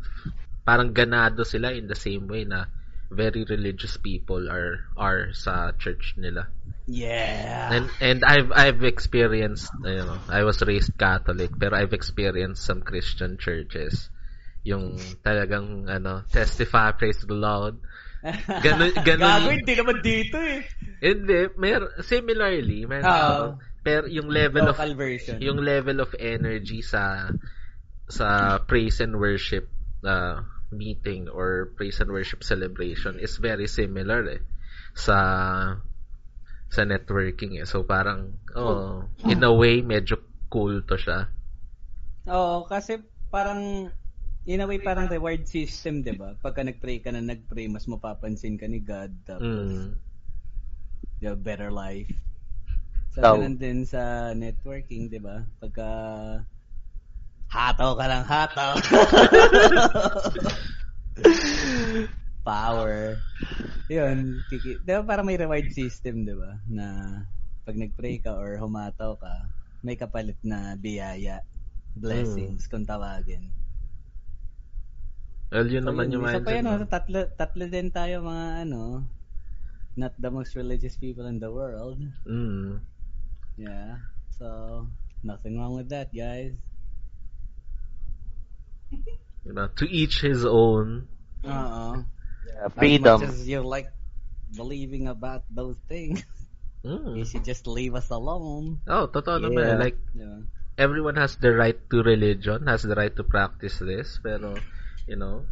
[0.69, 2.69] parang ganado sila in the same way na
[3.13, 6.49] very religious people are are sa church nila.
[6.87, 7.69] Yeah.
[7.73, 12.85] And and I've I've experienced, you know, I was raised Catholic pero I've experienced some
[12.85, 14.13] Christian churches
[14.63, 14.95] yung
[15.27, 17.83] talagang ano, testify praise the Lord.
[18.63, 20.63] Ganun- ganun- Gago, hindi naman dito eh.
[21.03, 25.43] Hindi, mer similarly, meron pero yung level of version.
[25.43, 27.35] yung level of energy sa
[28.07, 29.67] sa praise and worship
[30.07, 34.43] uh, meeting or praise and worship celebration is very similar eh
[34.95, 35.19] sa
[36.71, 37.67] sa networking eh.
[37.67, 41.27] So parang oh, in a way medyo cool to siya.
[42.31, 43.03] Oo, kasi
[43.35, 43.91] parang
[44.47, 46.35] in a way parang reward system, 'di ba?
[46.43, 49.95] Pagka nag-pray ka na nag-pray, mas mapapansin ka ni God tapos Mm.
[51.23, 52.11] you have better life.
[53.15, 53.39] So, Tao.
[53.39, 55.47] ganun din sa networking, di ba?
[55.63, 55.89] Pagka
[57.53, 58.73] hataw ka lang hataw.
[62.43, 63.15] Power.
[63.87, 64.43] Yun.
[64.51, 66.59] Kiki, di ba parang may reward system, di ba?
[66.67, 66.87] Na
[67.63, 69.47] pag nag-pray ka or humataw ka,
[69.85, 71.39] may kapalit na biyaya.
[71.95, 73.53] Blessings, kung tawagin.
[75.53, 76.57] Well, yun naman yung Isa pa mindset.
[76.57, 76.73] yun, mo.
[76.81, 79.05] oh, tatlo, tatlo din tayo mga ano,
[80.01, 82.01] not the most religious people in the world.
[82.25, 82.81] Mm.
[83.61, 84.01] Yeah.
[84.33, 84.49] So,
[85.21, 86.57] nothing wrong with that, guys.
[89.43, 91.11] You know, to each his own.
[91.43, 92.07] Uh-uh.
[92.47, 93.91] Yeah, As much as you like
[94.55, 96.23] believing about those things,
[96.87, 97.19] Mm.
[97.19, 98.83] you should just leave us alone.
[98.87, 99.47] Oh, totoo Yeah.
[99.51, 99.73] naman.
[99.83, 100.47] Like, Yeah.
[100.79, 104.59] everyone has the right to religion, has the right to practice this, pero,
[105.07, 105.47] you know,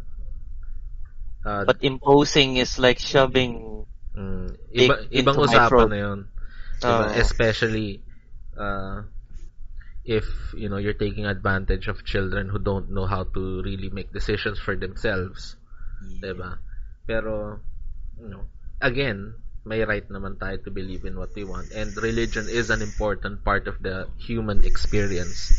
[1.45, 3.85] uh, But imposing is like shoving
[4.15, 6.19] mm, iba, ibang usapan na yun.
[6.81, 7.13] Diba?
[7.17, 8.01] Especially
[8.57, 9.05] uh,
[10.05, 10.25] if
[10.57, 14.57] you know you're taking advantage of children who don't know how to really make decisions
[14.57, 15.57] for themselves,
[16.01, 16.57] 'di ba?
[17.05, 17.61] Pero
[18.21, 18.45] you know,
[18.81, 19.33] again,
[19.65, 23.45] may right naman tayo to believe in what we want and religion is an important
[23.45, 25.53] part of the human experience.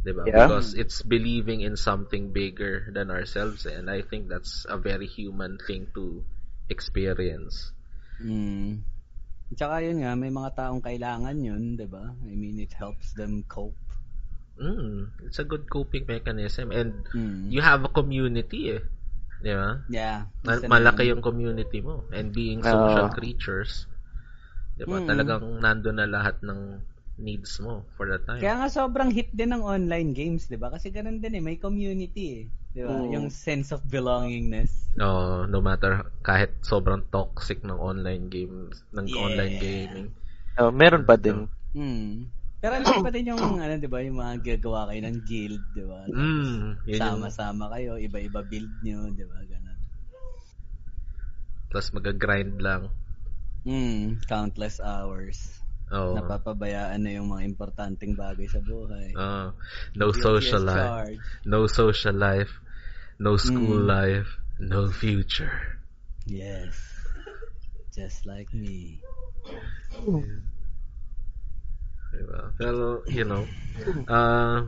[0.00, 0.24] 'Di ba?
[0.24, 0.48] Yeah.
[0.48, 5.60] Because it's believing in something bigger than ourselves and I think that's a very human
[5.60, 6.24] thing to
[6.72, 7.76] experience.
[8.20, 8.80] Mm.
[9.50, 12.06] Tsaka yun nga, may mga taong kailangan yun, di ba?
[12.06, 13.76] I mean, it helps them cope.
[14.60, 17.48] Mm, it's a good coping mechanism and Mm.
[17.50, 18.82] you have a community eh.
[19.40, 19.80] Di ba?
[19.88, 20.28] Yeah.
[20.44, 21.16] Ma- malaki yun.
[21.16, 23.88] yung community mo and being social creatures.
[24.76, 25.00] Di ba?
[25.00, 25.08] Mm.
[25.08, 26.60] Talagang nando na lahat ng
[27.20, 28.40] needs mo for the time.
[28.40, 30.72] Kaya nga sobrang hit din ng online games, di ba?
[30.72, 32.44] Kasi ganun din eh, may community eh.
[32.72, 33.04] Di ba?
[33.12, 34.90] Yung sense of belongingness.
[34.98, 39.22] Oh, no matter kahit sobrang toxic ng online games, ng Yeah.
[39.22, 40.08] online gaming.
[40.58, 41.46] Oh, meron pa din.
[41.76, 42.26] Hmm.
[42.60, 45.84] Pero ano pa din yung, ano, di ba, yung mga gagawa kayo ng guild, di
[45.86, 46.04] ba?
[46.12, 49.40] Mm, Sama-sama kayo, iba-iba build nyo, di ba?
[49.48, 49.78] Ganun.
[51.70, 52.90] plus mag-grind lang.
[53.62, 54.18] Hmm.
[54.26, 55.59] Countless hours.
[55.90, 56.14] Oh.
[56.14, 59.10] Napapabayaan na yung mga importanteng bagay sa buhay.
[59.18, 59.50] Oh,
[59.98, 61.20] no Guilty social life, charged.
[61.50, 62.52] no social life,
[63.18, 63.90] no school Mm.
[63.90, 64.30] life,
[64.62, 65.50] no future.
[66.30, 66.78] Yes.
[67.90, 69.02] Just like me.
[72.10, 72.40] Diba?
[72.54, 73.42] Pero, you know,
[74.10, 74.66] uh,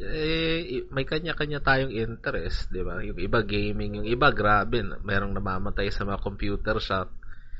[0.00, 3.00] eh, may kanya-kanya tayong interest, di ba?
[3.04, 7.08] Yung iba gaming, yung iba grabe, merong namamatay sa mga computer shop.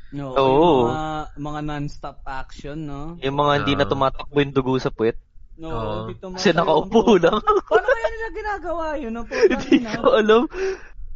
[0.09, 0.41] No, Oo.
[0.41, 3.21] yung mga, mga non-stop action, no?
[3.21, 5.21] Yung mga hindi na tumatakbo yung dugo sa puwet.
[5.59, 5.95] No, Oo.
[6.09, 7.37] dito mo Kasi nakaupo lang.
[7.69, 9.13] Paano kaya nila ginagawa yun?
[9.13, 9.27] No?
[9.29, 10.43] Hindi ko alam.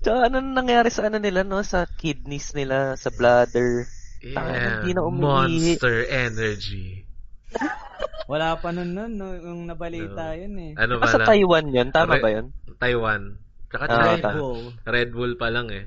[0.02, 1.62] Tsaka ano nangyari sa ano nila, no?
[1.62, 3.86] Sa kidneys nila, sa bladder.
[4.20, 5.78] Yeah, hindi na umiihi.
[5.78, 7.06] Monster Energy.
[8.30, 9.34] Wala pa nun nun, no?
[9.34, 10.38] yung nabalita No.
[10.38, 10.72] yun eh.
[10.78, 11.28] Ano ba sa lang?
[11.32, 11.88] Taiwan yun?
[11.90, 12.46] Tama Re- ba yun?
[12.78, 13.22] Taiwan.
[13.66, 14.04] Tsaka Ah, China.
[14.06, 14.36] Red tama.
[14.36, 14.62] Bull.
[14.84, 15.84] Red Bull pa lang eh.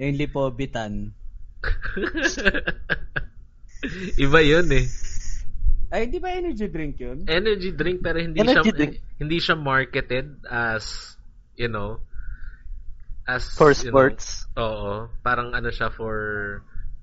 [0.00, 1.12] Yung Lipobitan.
[4.18, 4.86] Iba yun eh.
[5.90, 7.26] Ay, di ba energy drink yun?
[7.26, 8.92] Energy drink pero hindi Energy siya drink.
[9.18, 11.16] hindi siya marketed as
[11.54, 11.98] you know
[13.26, 14.46] as For you know, sports.
[14.54, 16.14] oo, parang ano siya for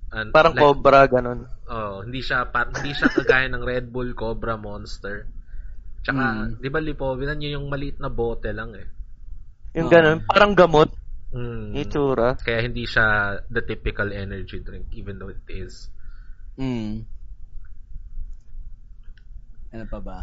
[0.10, 1.44] an- Parang like, cobra, ganun.
[1.68, 5.28] Oo, hindi siya pa, hindi siya kagaya ng Red Bull, Cobra, Monster.
[6.00, 6.64] Tsaka, Mm.
[6.64, 8.88] 'di ba Lipovitan yun yung maliit na bote lang eh.
[9.76, 9.94] Yung Oo.
[9.94, 10.88] ganun, parang gamot.
[11.28, 11.76] Mm.
[11.76, 12.40] Yung itsura.
[12.40, 15.92] Kaya hindi siya the typical energy drink even though it is.
[16.56, 17.04] Hmm.
[19.76, 20.20] Ano pa ba?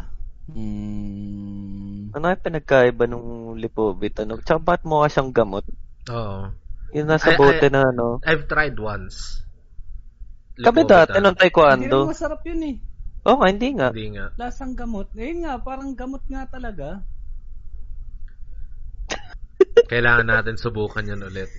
[0.49, 2.09] Hmm.
[2.09, 4.17] Ano yung pinagkaiba nung lipobit?
[4.21, 4.41] Ano?
[4.41, 5.65] Tsaka ba't mukha siyang gamot?
[6.09, 6.49] Oo.
[6.93, 8.17] Yung nasa Ay- bote ay- na ano.
[8.25, 9.45] I've tried once.
[10.55, 10.87] Kami Lipovitan.
[10.87, 11.97] dati nung Hindi taekwondo.
[12.07, 12.75] rin masarap yun eh.
[13.25, 13.87] Oo nga, hindi nga.
[13.91, 14.25] Hindi nga.
[14.39, 15.09] Lasang gamot.
[15.17, 17.03] Ayun nga, parang gamot nga talaga.
[19.91, 21.51] Kailangan natin subukan yan ulit.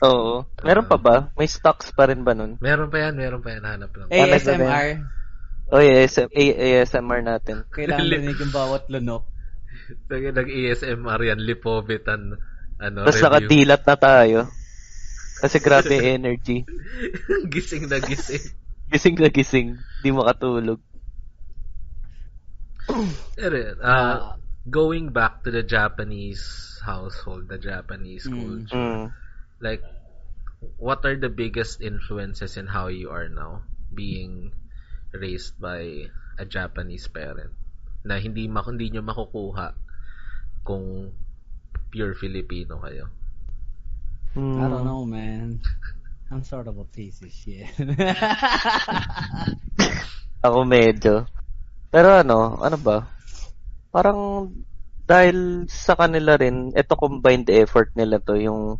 [0.00, 0.48] Oo.
[0.64, 1.16] Meron pa ba?
[1.36, 2.56] May stocks pa rin ba nun?
[2.60, 3.64] Meron pa yan, meron pa yan.
[3.64, 4.08] Hanap lang.
[4.08, 5.04] ASMR.
[5.70, 7.62] O, oh, ASM, ASMR natin.
[7.70, 9.28] Kailangan rinig yung bawat lunok.
[10.08, 12.34] Nag- Nag-ASMR yan, Lipovitan.
[12.80, 14.38] Ano, Tapos nakadilat na tayo.
[15.44, 16.64] Kasi grabe energy.
[17.52, 18.44] gising na gising.
[18.88, 19.68] Gising na gising.
[20.00, 20.80] Di makatulog.
[23.36, 28.36] Pero, uh, going back to the Japanese household, the Japanese Mm.
[28.36, 29.08] culture, Mm.
[29.60, 29.82] like,
[30.76, 34.52] what are the biggest influences in how you are now being
[35.16, 37.56] raised by a Japanese parent
[38.04, 39.72] na hindi ma hindi nyo makukuha
[40.64, 41.12] kung
[41.88, 43.08] pure Filipino kayo.
[44.36, 44.60] Mm.
[44.60, 45.60] I don't know, man.
[46.30, 47.66] I'm sort of a piece of shit.
[50.46, 51.26] Ako medyo.
[51.90, 53.02] Pero ano, ano ba?
[53.90, 54.50] Parang
[55.04, 58.78] dahil sa kanila rin, ito combined effort nila to, yung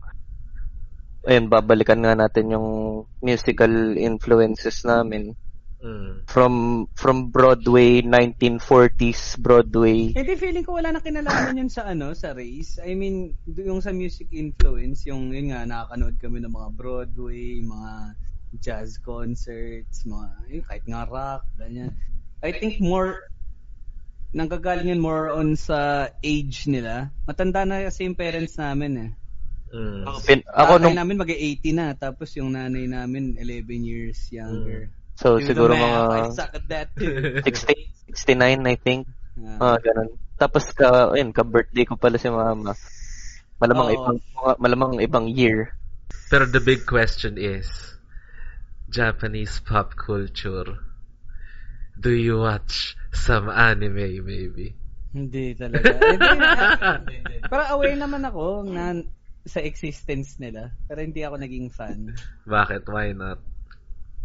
[1.27, 2.69] ayun, babalikan nga natin yung
[3.21, 5.35] musical influences namin
[5.81, 6.29] Mm.
[6.29, 10.13] from from Broadway 1940s Broadway.
[10.13, 12.77] Hindi, feeling ko wala na kinalaman yun sa ano, sa race.
[12.85, 17.93] I mean, yung sa music influence, yung yun nga, nakakanood kami ng mga Broadway, mga
[18.61, 21.97] jazz concerts, mga, yun, kahit nga rock, ganyan.
[22.45, 23.17] I think more,
[24.31, 27.11] nanggagaling yun more on sa age nila.
[27.27, 29.11] Matanda na kasi yung parents namin eh.
[29.71, 30.03] Mm.
[30.27, 34.91] Pin- ako nung namin mag-80 na, tapos yung nanay namin 11 years younger.
[35.15, 37.43] so Do the siguro mga I suck at that too.
[37.47, 39.07] 60, 69 I think.
[39.39, 39.75] Ah.
[39.75, 40.19] Ah, ganun.
[40.35, 42.75] Tapos ka, ayun, ka-birthday ko pala si mama.
[43.61, 43.95] Malamang Oo.
[43.95, 44.19] ibang
[44.57, 45.77] malamang ibang year.
[46.33, 47.69] Pero the big question is,
[48.91, 50.91] Japanese pop culture
[52.01, 54.75] Do you watch some anime, maybe?
[55.11, 55.91] Hindi talaga.
[57.03, 59.03] Hindi, Pero aware naman ako na
[59.43, 60.71] sa existence nila.
[60.87, 62.15] Pero hindi ako naging fan.
[62.47, 62.87] Bakit?
[62.87, 63.43] Why not?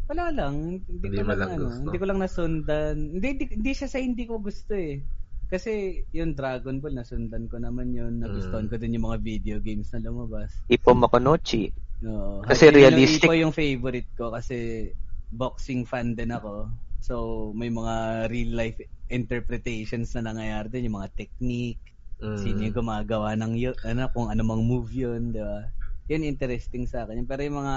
[0.06, 0.86] Wala lang.
[0.86, 1.82] Hindi, Hindi ko lang, lang ano, gusto.
[1.82, 2.96] hindi ko lang nasundan.
[3.18, 5.02] Hindi, hindi, hindi siya sa hindi ko gusto eh.
[5.46, 5.72] Kasi
[6.12, 8.22] yung Dragon Ball, nasundan ko naman yun.
[8.22, 8.70] Nagustuhan Mm.
[8.70, 10.54] ko din yung mga video games na lumabas.
[10.70, 11.74] Ipo Makonochi.
[12.02, 12.46] No.
[12.46, 13.26] Kasi realistic.
[13.26, 14.90] Ipo yung favorite ko kasi
[15.32, 16.70] boxing fan din ako.
[17.06, 17.16] So,
[17.54, 18.82] may mga real life
[19.14, 21.82] interpretations na nangyayari din, yung mga technique,
[22.18, 22.40] Mm.
[22.42, 25.70] sino yung gumagawa ng yun, ano, kung ano mang move yun, di ba?
[26.10, 27.22] Yun interesting sa akin.
[27.30, 27.76] Pero yung mga,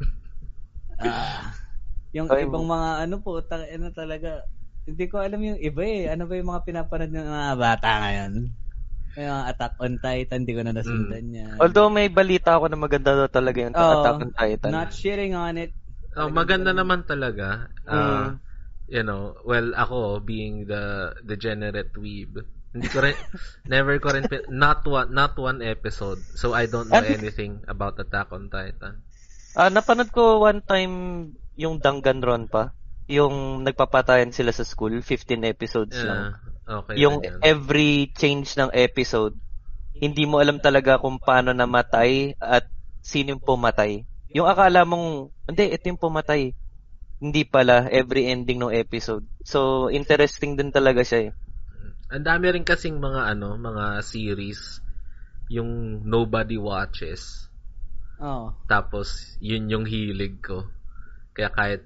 [1.00, 1.56] ah,
[2.12, 4.44] yung Ay, ibang mga ano po, ta- ano talaga,
[4.84, 6.12] hindi ko alam yung iba eh.
[6.12, 8.32] Ano ba yung mga pinapanood ng mga bata ngayon?
[9.16, 11.56] Yung mga Attack on Titan, hindi ko na nasundan yan.
[11.56, 14.70] Although may balita ako na maganda daw talaga yung Oo, Attack on Titan.
[14.76, 15.72] Not shitting on it.
[16.16, 17.68] Oh, maganda naman talaga.
[17.88, 18.45] Uh, Mm.
[18.86, 22.38] You know, well, ako, being the degenerate weeb,
[22.70, 23.16] hindi ko rin,
[23.66, 26.22] never ko rin, not one, not one episode.
[26.36, 29.02] So, I don't know anything about Attack on Titan.
[29.56, 30.94] Ah, napanood ko one time
[31.56, 32.76] yung Danganron pa.
[33.08, 36.36] Yung nagpapatayan sila sa school, 15 episodes lang.
[36.36, 36.94] Yeah, okay.
[37.00, 37.40] Yung yan.
[37.40, 39.32] every change ng episode,
[39.96, 42.68] hindi mo alam talaga kung paano namatay at
[43.00, 44.04] sino yung pumatay.
[44.36, 46.52] Yung akala mong, hindi, ito yung pumatay.
[47.16, 49.24] Hindi pala, every ending ng episode.
[49.40, 51.30] So, interesting din talaga siya eh.
[52.12, 54.78] Ang dami rin kasing mga ano, mga series
[55.48, 57.48] yung nobody watches.
[58.20, 58.52] Oh.
[58.68, 60.68] Tapos yun yung hilig ko.
[61.36, 61.82] Kaya kahit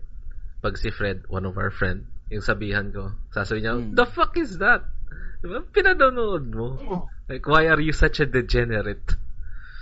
[0.61, 3.95] pag si Fred, one of our friend, yung sabihan ko, sasabihin niya, Hmm.
[3.97, 4.85] the fuck is that?
[5.41, 5.65] Diba?
[5.73, 6.67] Pinanonood mo.
[7.27, 9.17] Like, why are you such a degenerate?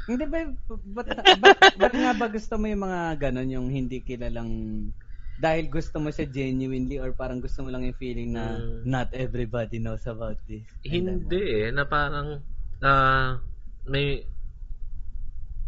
[0.07, 1.09] Hindi ba, ba't,
[1.43, 4.49] ba't, ba't nga ba gusto mo yung mga ganon, yung hindi kilalang,
[5.39, 8.83] dahil gusto mo siya genuinely or parang gusto mo lang yung feeling na Mm.
[8.83, 10.67] not everybody knows about this.
[10.83, 12.43] Hindi eh, na parang
[12.83, 13.39] ah,
[13.87, 14.27] may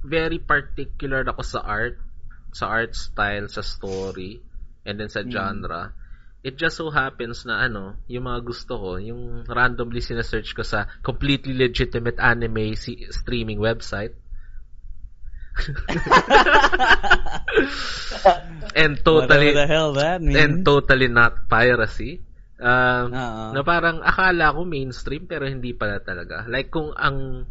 [0.03, 1.97] very particular ako sa art,
[2.51, 4.41] sa art style, sa story,
[4.83, 5.31] and then sa Mm.
[5.31, 5.95] genre.
[6.41, 10.89] It just so happens na ano, yung mga gusto ko, yung randomly sinesearch ko sa
[11.05, 14.17] completely legitimate anime si- streaming website.
[18.81, 20.39] and totally Whatever the hell that means.
[20.39, 22.23] and totally not piracy.
[22.61, 23.57] Um, Oo.
[23.57, 26.45] na parang akala ko mainstream pero hindi pala talaga.
[26.45, 27.49] Like kung ang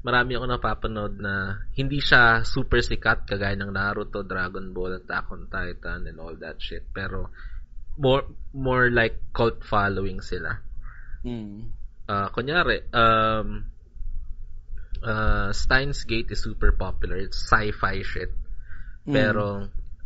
[0.00, 5.52] marami ako napapanood na hindi siya super sikat kagaya ng Naruto, Dragon Ball, Attack on
[5.52, 6.88] Titan and all that shit.
[6.94, 7.28] Pero
[7.98, 8.24] more
[8.56, 10.54] more like cult following sila.
[11.26, 11.76] Mm.
[12.08, 13.68] Ah, kunyari, um,
[15.02, 17.16] uh, Steins Gate is super popular.
[17.16, 18.32] It's sci-fi shit.
[19.06, 19.12] Mm.
[19.14, 19.44] Pero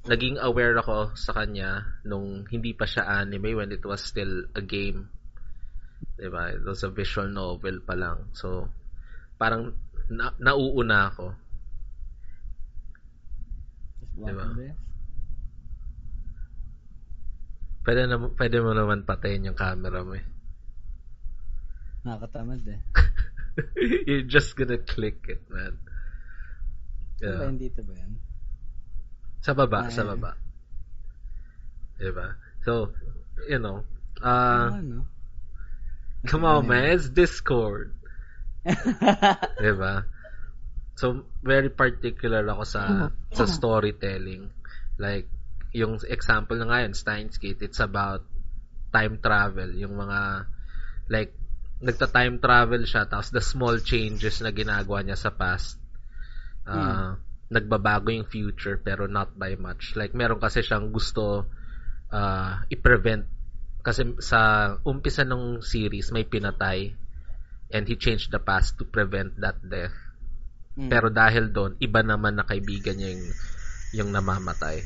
[0.07, 4.62] naging aware ako sa kanya nung hindi pa siya anime when it was still a
[4.62, 5.11] game.
[6.18, 6.50] 'Di ba?
[6.55, 8.35] It was a visual novel pa lang.
[8.35, 8.66] So
[9.38, 9.74] parang
[10.11, 11.26] na, nauuna ako.
[14.12, 14.44] Diba?
[14.55, 14.76] there.
[17.83, 20.22] Pwede, na, pwede mo naman patayin yung camera mo eh.
[22.07, 22.78] Nakakatamad eh.
[24.06, 25.78] You're just gonna click it, man.
[27.20, 27.38] Yeah.
[27.38, 27.48] Yeah.
[27.52, 28.12] Hindi ba yan?
[29.42, 30.38] Sa baba, Ah, sa baba.
[31.98, 32.34] Diba?
[32.66, 32.94] So,
[33.46, 33.86] you know,
[34.22, 35.06] uh, ano?
[36.26, 37.94] come on, man, it's Discord.
[39.62, 40.06] Diba?
[40.94, 42.82] So, very particular ako sa
[43.34, 44.50] sa storytelling.
[44.98, 45.26] Like,
[45.74, 48.22] yung example na ngayon, Steins Gate, it's about
[48.94, 49.72] time travel.
[49.74, 50.46] Yung mga,
[51.10, 51.34] like,
[51.82, 55.82] nagta-time travel siya, tapos the small changes na ginagawa niya sa past,
[56.64, 57.18] uh,
[57.52, 59.98] nagbabago yung future, pero not by much.
[59.98, 61.44] Like, meron kasi siyang gusto
[62.08, 63.28] uh, i-prevent.
[63.82, 66.94] Kasi sa umpisa ng series, may pinatay
[67.74, 69.92] and he changed the past to prevent that death.
[70.78, 70.88] Mm.
[70.88, 73.26] Pero dahil doon, iba naman na kaibigan niya yung,
[73.92, 74.80] yung namamatay.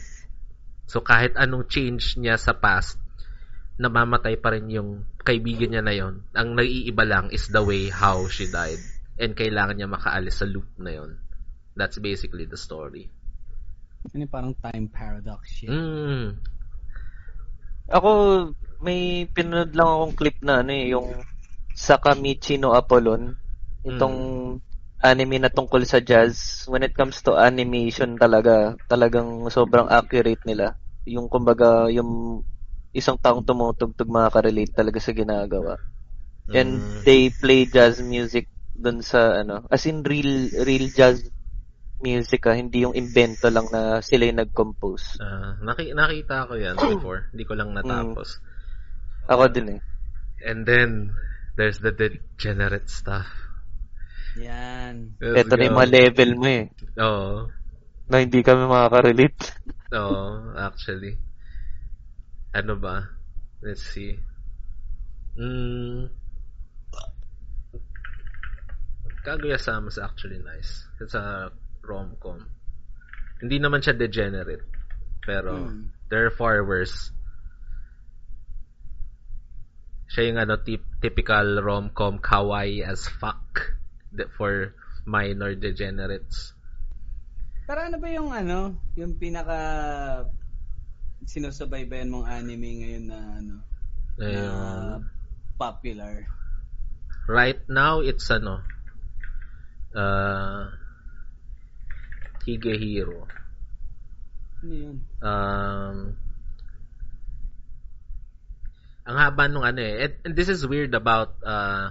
[0.88, 2.99] So kahit anong change niya sa past,
[3.77, 6.24] namamatay pa rin yung kaibigan niya na yon.
[6.33, 8.81] Ang naiiba lang is the way how she died.
[9.20, 11.20] And kailangan niya makaalis sa loop na yon.
[11.77, 13.12] That's basically the story.
[14.12, 15.68] Ano yung parang time paradox shit.
[15.68, 16.41] Mm.
[17.93, 18.11] Ako,
[18.81, 21.09] may pinanood lang akong clip na ano eh, yung
[21.77, 23.37] Sakamichi no Apollon.
[23.85, 24.18] Itong
[25.05, 26.64] anime na tungkol sa jazz.
[26.64, 30.81] When it comes to animation talaga, talagang sobrang accurate nila.
[31.05, 32.43] Yung kumbaga, yung
[32.97, 35.76] isang taong tumutugtog makaka-relate talaga sa ginagawa.
[36.49, 37.03] And Mm.
[37.05, 41.20] they play jazz music dun sa ano, as in real real jazz
[41.99, 45.16] music ah, hindi yung invento lang na sila yung nag-compose.
[45.18, 47.28] Ah, naki- nakita ko yan before.
[47.32, 48.40] Hindi ko lang natapos.
[49.26, 49.80] Ako din eh.
[50.44, 51.16] And then,
[51.57, 53.26] there's the degenerate stuff.
[54.36, 55.16] Yan.
[55.18, 55.80] Let's Ito na yung go.
[55.80, 56.64] mga level mo eh.
[57.01, 57.49] Oo.
[58.07, 59.40] Na hindi kami makaka-relate.
[59.97, 61.16] Oo, actually.
[62.57, 63.04] Ano ba?
[63.61, 64.16] Let's see.
[65.36, 66.09] Mm.
[69.20, 70.88] Kaguya-sama is actually nice.
[70.96, 71.52] It's a
[71.84, 72.48] rom-com.
[73.44, 74.64] Hindi naman siya degenerate.
[75.20, 75.92] Pero, Hmm.
[76.09, 77.12] there are far worse.
[80.09, 83.76] Siya yung ano, tip, typical rom-com kawaii as fuck
[84.40, 84.72] for
[85.04, 86.57] minor degenerates.
[87.68, 89.59] Pero ano ba yung ano, yung pinaka
[91.27, 93.55] sinusubaybayan mong anime ngayon na ano,
[94.16, 95.03] na Ayun.
[95.59, 96.14] popular?
[97.27, 98.62] Right now, it's ano,
[99.91, 100.70] uh,
[102.47, 103.27] Higehiro.
[104.62, 104.97] Ano yun?
[105.18, 105.99] Um,
[109.03, 110.07] ang haba nung ano eh.
[110.07, 111.91] And, and this is weird about uh,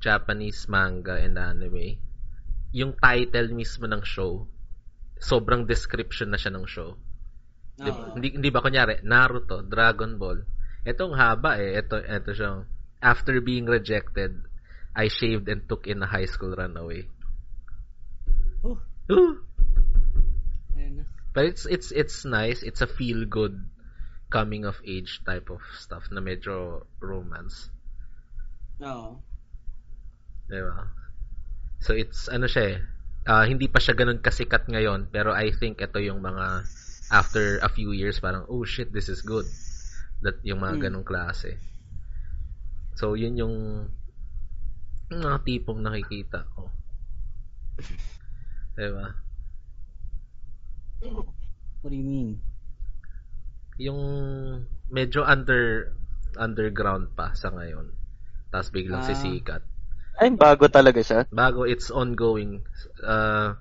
[0.00, 2.00] Japanese manga and anime.
[2.72, 4.48] Yung title mismo ng show,
[5.20, 6.96] sobrang description na siya ng show.
[7.78, 10.42] Di, hindi, hindi ba kunyari, Naruto, Dragon Ball.
[10.82, 11.78] Itong haba eh.
[11.78, 12.66] Ito, ito siyang,
[12.98, 14.42] after being rejected,
[14.98, 17.06] I shaved and took in a high school runaway.
[18.66, 18.82] Oh,
[19.14, 19.38] Ooh!
[20.74, 21.04] ayun na.
[21.30, 22.66] But it's it's it's nice.
[22.66, 23.54] It's a feel good
[24.26, 27.70] coming of age type of stuff na medyo romance.
[28.82, 29.22] Oo.
[30.50, 30.90] Diba?
[31.78, 32.78] So it's ano siya eh.
[33.28, 36.64] ah, hindi pa siya ganun kasikat ngayon pero I think ito yung mga
[37.10, 39.46] after a few years parang oh shit this is good.
[40.20, 40.84] That yung mga Hmm.
[40.84, 41.56] ganung klase.
[42.98, 43.56] So yun yung
[45.08, 46.68] yung mga tipong nakikita ko.
[48.78, 49.06] Diba?
[51.80, 52.30] What do you mean?
[53.78, 54.02] yung
[54.90, 55.94] medyo under
[56.34, 57.94] underground pa sa ngayon.
[58.50, 59.06] Tapos biglang Ah.
[59.06, 59.62] sisikat.
[60.18, 61.30] Ay, bago talaga siya.
[61.30, 62.66] Bago it's ongoing.
[62.98, 63.54] Uh,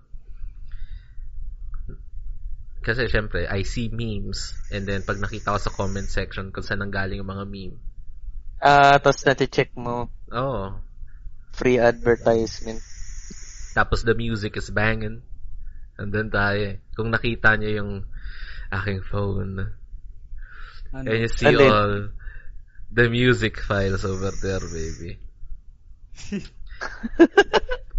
[2.87, 6.79] kasi syempre, I see memes and then pag nakita ko sa comment section kung saan
[6.79, 7.77] nanggaling yung mga meme.
[8.57, 10.07] Ah, tapos nati-check mo.
[10.31, 10.79] Oh,
[11.51, 12.79] Free advertisement.
[13.75, 15.21] tapos the music is banging.
[15.97, 16.75] And then tayo, eh.
[16.93, 17.91] kung nakita niyo yung
[18.71, 19.73] aking phone,
[20.93, 21.05] Ano?
[21.05, 21.67] and you see Alin?
[21.67, 21.93] all
[22.89, 25.19] the music files over there, baby.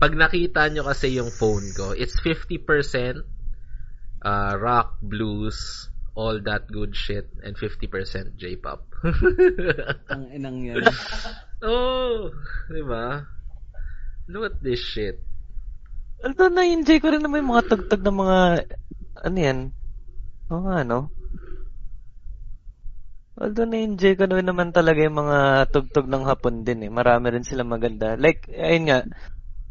[0.02, 2.62] Pag nakita nyo kasi yung phone ko, it's 50%
[4.22, 5.88] uh, rock, blues,
[6.18, 8.82] all that good shit, and 50% J-pop.
[10.12, 10.82] Ang inang yan.
[11.66, 12.34] oh,
[12.66, 13.22] di ba?
[14.26, 15.22] Look at this shit.
[16.18, 18.38] Although na-enjoy ko rin naman yung mga tugtog ng mga,
[19.22, 19.58] ano yan?
[20.50, 21.14] Oo nga, no?
[23.38, 26.90] Although na-enjoy ko rin naman talaga yung mga tugtog ng hapon din eh.
[26.90, 28.18] Marami rin sila maganda.
[28.18, 28.98] Like, ayun nga,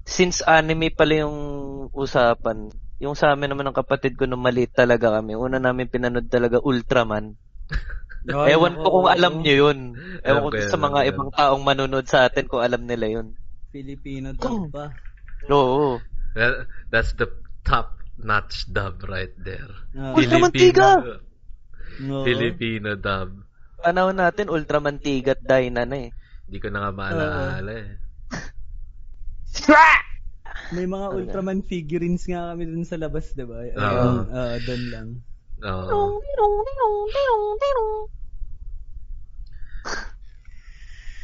[0.08, 1.38] since anime pala yung
[1.92, 6.30] usapan, yung sa amin naman ng kapatid ko nung maliit talaga kami, una namin pinanood
[6.30, 7.38] talaga Ultraman.
[8.28, 9.96] Ay, Ewan ko kung alam nyo yun.
[10.20, 13.28] Ewan ko sa mga ibang taong manonood sa atin kung alam nila yun.
[13.72, 15.00] Filipino dub pa.
[15.48, 16.04] Oo.
[16.36, 17.32] That, that's the
[17.64, 19.72] top-notch dub right there.
[19.96, 20.20] Oo.
[20.20, 21.00] Ultraman Tiga!
[21.00, 22.26] Oo.
[22.28, 23.48] Filipino dub.
[23.80, 26.12] Panahon natin, Ultraman Tigat Dyna na eh.
[26.50, 27.96] Hindi ko na nga maalala eh.
[30.76, 33.64] May mga Ultraman figurines nga kami dun sa labas, di ba?
[33.64, 33.72] Oo.
[33.80, 35.10] Ayun, Oo, dun lang.
[35.64, 36.20] Oo.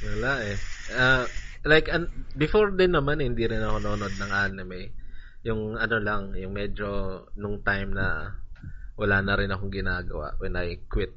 [0.03, 0.57] Wala eh.
[0.95, 1.25] Ah,
[1.63, 4.81] like, an- before din naman, eh, hindi rin ako nanonood ng anime.
[5.43, 6.87] Yung ano lang, yung medyo
[7.35, 8.31] nung time na
[8.95, 11.11] wala na rin akong ginagawa when I quit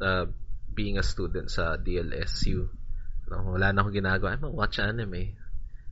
[0.00, 0.24] uh,
[0.72, 2.64] being a student sa DLSU.
[3.26, 4.36] No, wala na akong ginagawa.
[4.36, 5.36] I'm watch anime.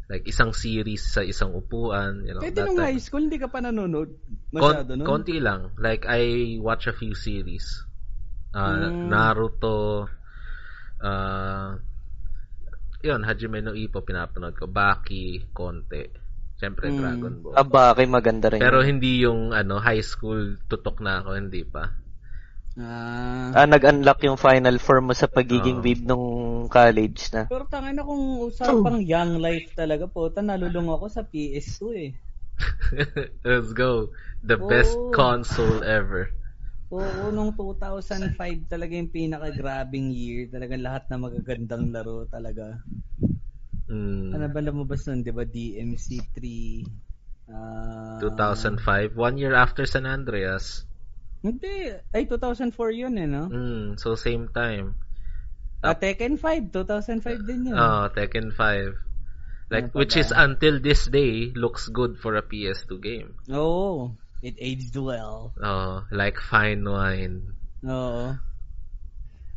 [0.05, 2.28] Like, isang series sa isang upuan.
[2.28, 4.12] You know, Kahit that nung high school, hindi ka pa nanonood
[4.52, 5.05] Kon- masyado, no?
[5.09, 5.72] Konti lang.
[5.80, 7.64] Like, I watch a few series.
[8.52, 9.09] Uh, Mm.
[9.11, 10.07] Naruto,
[11.00, 11.68] uh,
[13.00, 14.68] yun, Hajime no Ippo, pinapanood ko.
[14.68, 16.05] Baki, konti.
[16.61, 16.98] Siyempre, Mm.
[17.00, 17.55] Dragon Ball.
[17.57, 18.61] Aba, kay maganda rin.
[18.61, 18.96] Pero yun.
[18.96, 22.03] hindi yung ano high school tutok na ako, hindi pa.
[22.75, 23.55] Ah.
[23.55, 25.85] ah, nag-unlock yung final form mo sa pagiging Oo.
[25.87, 26.27] weeb nung
[26.66, 27.47] college na.
[27.47, 32.11] Pero tangin na kung usapang young life talaga po, nalulung ako sa PS2 eh.
[33.47, 34.11] Let's go.
[34.43, 35.14] The best Oo.
[35.14, 36.35] console ever.
[36.91, 40.47] Oo, nung 2005 talaga yung pinaka-grabbing year.
[40.51, 42.79] Talaga lahat na magagandang laro talaga.
[43.91, 45.47] Mm, Ano ba lumabas nun, di ba?
[45.47, 46.39] DMC3.
[47.51, 50.87] ah 2005, one year after San Andreas.
[51.45, 51.92] Hindi.
[52.09, 53.53] Ay, 2004 yun eh, no?
[53.53, 54.97] Mm, so same time.
[55.84, 57.76] Ah, Tekken 5, 2005 din yun.
[57.76, 58.97] Oh, Tekken 5.
[59.68, 60.24] Like Ano which ba?
[60.24, 63.36] is until this day looks good for a PS2 game.
[63.53, 64.16] Oo.
[64.40, 65.53] It aged well.
[65.61, 67.53] Oh, like fine wine.
[67.84, 68.32] Oo.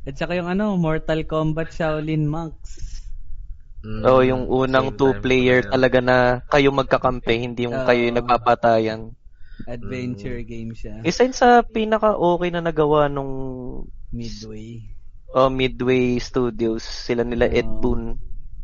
[0.08, 3.04] At saka yung ano, Mortal Kombat Shaolin Monks.
[3.84, 5.72] Mm, Oh, yung unang same two time player pa yan.
[5.72, 6.18] talaga na
[6.48, 7.88] kayo magkakampi, hindi yung Oo.
[7.88, 9.02] kayo yung nagpapatayan.
[9.66, 11.02] Adventure game siya.
[11.02, 13.34] Isa yun sa pinaka okay na nagawa nung
[14.14, 14.86] Midway.
[15.34, 17.80] oh, Midway Studios, sila nila Ed Oo.
[17.82, 18.04] Boon.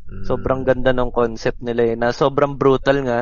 [0.07, 0.23] Mm.
[0.29, 3.19] Sobrang ganda ng concept nila eh, na sobrang brutal nga.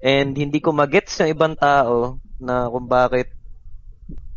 [0.00, 3.32] And hindi ko magets ng ibang tao na kung bakit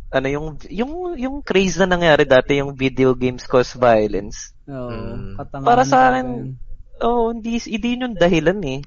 [0.08, 4.56] ano yung yung yung craze na nangyari dati yung video games cause violence.
[4.68, 5.36] Oo.
[5.36, 5.64] Mm.
[5.64, 6.68] Para sa akin, yun.
[6.98, 8.80] Oh, hindi hindi yun dahilan eh.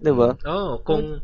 [0.00, 0.32] 'Di ba?
[0.48, 1.20] Oh, kung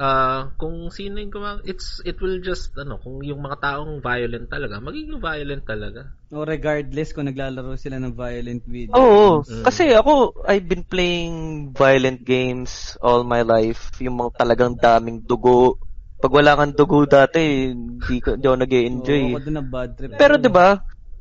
[0.00, 4.48] ah kung sino yung gumag it's it will just ano kung yung mga taong violent
[4.48, 8.94] talaga magiging violent talaga O regardless kung naglalaro sila ng violent video.
[8.94, 9.66] Oo, Mm.
[9.66, 11.34] kasi ako I've been playing
[11.74, 15.82] violent games all my life, yung mga talagang daming dugo.
[16.22, 19.22] Pag wala kang dugo dati, hindi ko hindi ako nag-enjoy.
[19.26, 20.10] ako din na bad trip.
[20.14, 20.78] Pero 'di ba?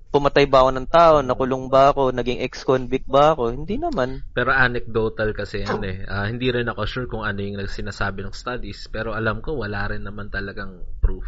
[0.10, 3.54] Pumatay ba ako ng tao, nakulong ba ako, naging ex-convict ba ako?
[3.54, 4.26] Hindi naman.
[4.34, 8.34] pero anecdotal kasi yan eh Ah, hindi rin ako sure kung ano yung sinasabi ng
[8.34, 11.26] studies pero alam ko wala rin naman talagang proof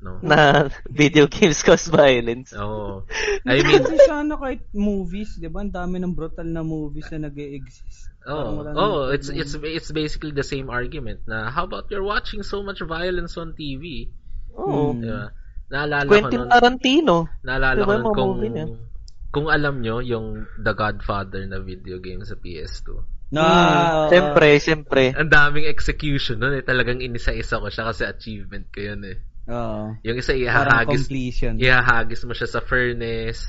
[0.00, 2.56] no Na video games cause violence.
[2.56, 3.04] oh
[3.44, 5.60] I mean Kasi sana kahit movies, di ba?
[5.60, 10.28] Ang dami ng brutal na movies na nag exist Oh, oh, it's it's it's basically
[10.32, 14.12] the same argument na how about you're watching so much violence on TV?
[14.52, 14.92] Oo.
[14.92, 15.00] Mm.
[15.00, 15.24] Diba?
[15.70, 17.16] Naalala ko Quentin nun, Tarantino.
[17.46, 18.66] naalala Diba ko nun kung niya?
[19.30, 20.26] kung alam nyo yung
[20.58, 23.06] The Godfather na video game sa PS2.
[23.30, 25.02] Na, Mm, siyempre, siyempre.
[25.14, 26.66] Ang daming execution nun eh.
[26.66, 29.16] Talagang inisa-isa ko siya kasi achievement ko yun eh.
[29.46, 29.94] Oo.
[30.02, 31.06] Yung isa ihahagis,
[31.54, 33.46] ihahagis mo siya sa furnace.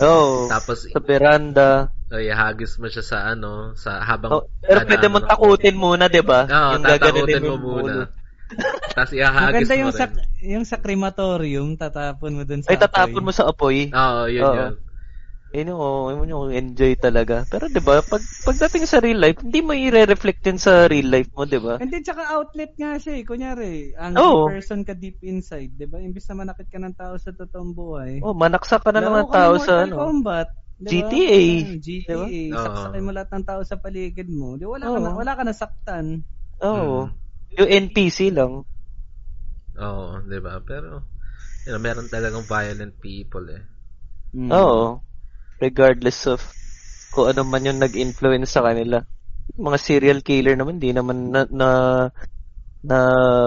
[0.00, 1.92] Oh, Tapos sa veranda.
[2.08, 6.24] oh, ihahagis mo siya sa ano, sa habang Oh, pero pwede mo takutin muna, 'di
[6.24, 6.48] ba?
[6.48, 7.68] Oo, yung gaganunin tatakutin mo ulo.
[7.84, 7.94] muna.
[8.96, 10.00] Tapos ihahagis Maganda mo yung rin.
[10.00, 10.06] sa,
[10.42, 13.26] yung sa crematorium, tatapon mo dun sa Ay, tatapon apoy.
[13.26, 13.78] mo sa apoy.
[13.94, 14.56] Oo, yun Oo.
[14.56, 14.74] yun.
[15.50, 17.42] Yun yung, oh, yun yung enjoy talaga.
[17.50, 21.30] Pero 'di ba, pag pagdating sa real life, hindi mo i-reflect yun sa real life
[21.34, 21.74] mo, 'di ba?
[21.82, 23.24] And then, tsaka outlet nga siya eh.
[23.26, 24.46] Kunyari, angry Oo.
[24.46, 25.98] person ka deep inside, di ba?
[25.98, 28.22] Imbis na manakit ka ng tao sa totoong buhay.
[28.22, 29.96] Oh, manaksak ka na laro ng ka tao ng sa Mortal ano.
[29.98, 30.48] Kombat.
[30.80, 30.92] di ba?
[30.92, 31.44] GTA.
[31.82, 32.08] GTA.
[32.08, 32.26] Di ba?
[32.62, 33.06] Saksakin Oo.
[33.06, 34.54] mo lahat ng tao sa paligid mo.
[34.54, 35.02] Di, wala, ka Oo.
[35.02, 36.06] na, wala ka nasaktan.
[36.62, 37.10] Oo.
[37.10, 37.20] Mm.
[37.58, 38.62] Yung NPC lang.
[39.80, 40.60] Oo, 'di ba?
[40.62, 41.02] Pero
[41.66, 43.62] you know, meron talagang violent people eh.
[44.34, 44.50] Mm.
[44.54, 45.02] Oo.
[45.58, 46.40] Regardless of
[47.10, 49.02] kung ano man yung nag-influence sa kanila.
[49.58, 51.68] Mga serial killer naman, di naman na, na,
[52.86, 52.98] na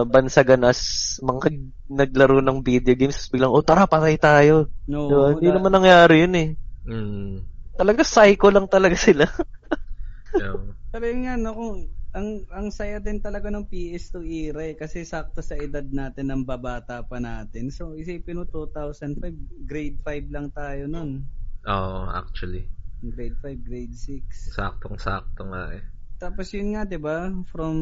[0.04, 1.48] bansagan as mga
[1.88, 3.32] naglaro ng video games.
[3.32, 4.68] Biglang, oh tara, patay tayo.
[4.84, 5.26] No, Diba?
[5.40, 6.50] Hindi naman nangyari yun eh.
[6.84, 7.48] Mm.
[7.80, 9.26] Talaga psycho lang talaga sila.
[10.92, 14.22] Pero yun nga, no, kung, ang, ang saya din talaga ng PS2
[14.54, 17.74] era eh, kasi sakto sa edad natin ng babata pa natin.
[17.74, 21.26] So, isipin mo 2005, grade 5 lang tayo nun.
[21.66, 22.70] oh, actually.
[23.02, 24.54] Grade 5, grade 6.
[24.54, 25.84] Saktong-sakto nga eh.
[26.22, 27.28] Tapos yun nga, 'di ba?
[27.52, 27.76] From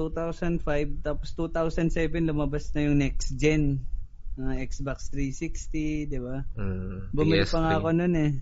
[0.00, 3.84] 2005 tapos 2007 lumabas na yung next gen
[4.34, 6.40] na Xbox 360, 'di ba?
[6.56, 7.12] Mm.
[7.12, 7.80] Bumili pa nga PS3.
[7.82, 8.32] ako noon eh.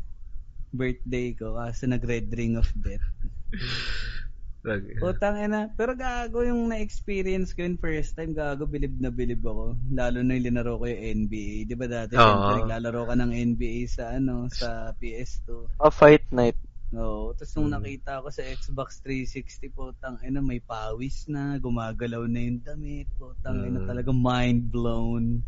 [0.73, 3.05] Birthday ko kasi nag-red ring of death.
[5.03, 5.75] Utang ina.
[5.75, 8.31] Pero gago yung na-experience ko yun first time.
[8.31, 9.75] Gago, bilib na bilib ako.
[9.91, 11.67] Lalo na yung linaro ko yung NBA.
[11.67, 15.67] Di ba dati, syempre, naglalaro ka ng NBA sa ano sa PS2.
[15.83, 16.55] A fight night.
[16.95, 17.35] Oo.
[17.35, 17.83] Tapos nung Hmm.
[17.83, 23.11] nakita ko sa Xbox 360, putang ina, may pawis na, gumagalaw na yung damit.
[23.19, 23.89] Putang ina, Hmm.
[23.91, 25.43] talaga mind blown.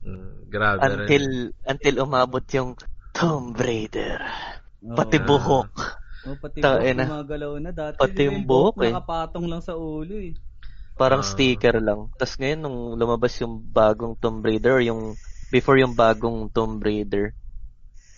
[0.00, 0.96] Mm, grabe rin.
[0.96, 1.24] Until,
[1.68, 2.72] until umabot yung
[3.20, 4.18] Tomb Raider.
[4.80, 4.96] Oo.
[4.96, 5.70] Pati buhok.
[6.24, 7.70] Oh, pati Ta- buhok gumagalaw na.
[7.72, 8.92] Dati Pati yung buhok, eh.
[8.92, 10.32] Nakapatong lang sa ulo eh.
[10.96, 11.28] Parang Ah.
[11.28, 12.12] sticker lang.
[12.16, 15.16] Tapos ngayon, nung lumabas yung bagong Tomb Raider, yung
[15.48, 17.32] before yung bagong Tomb Raider,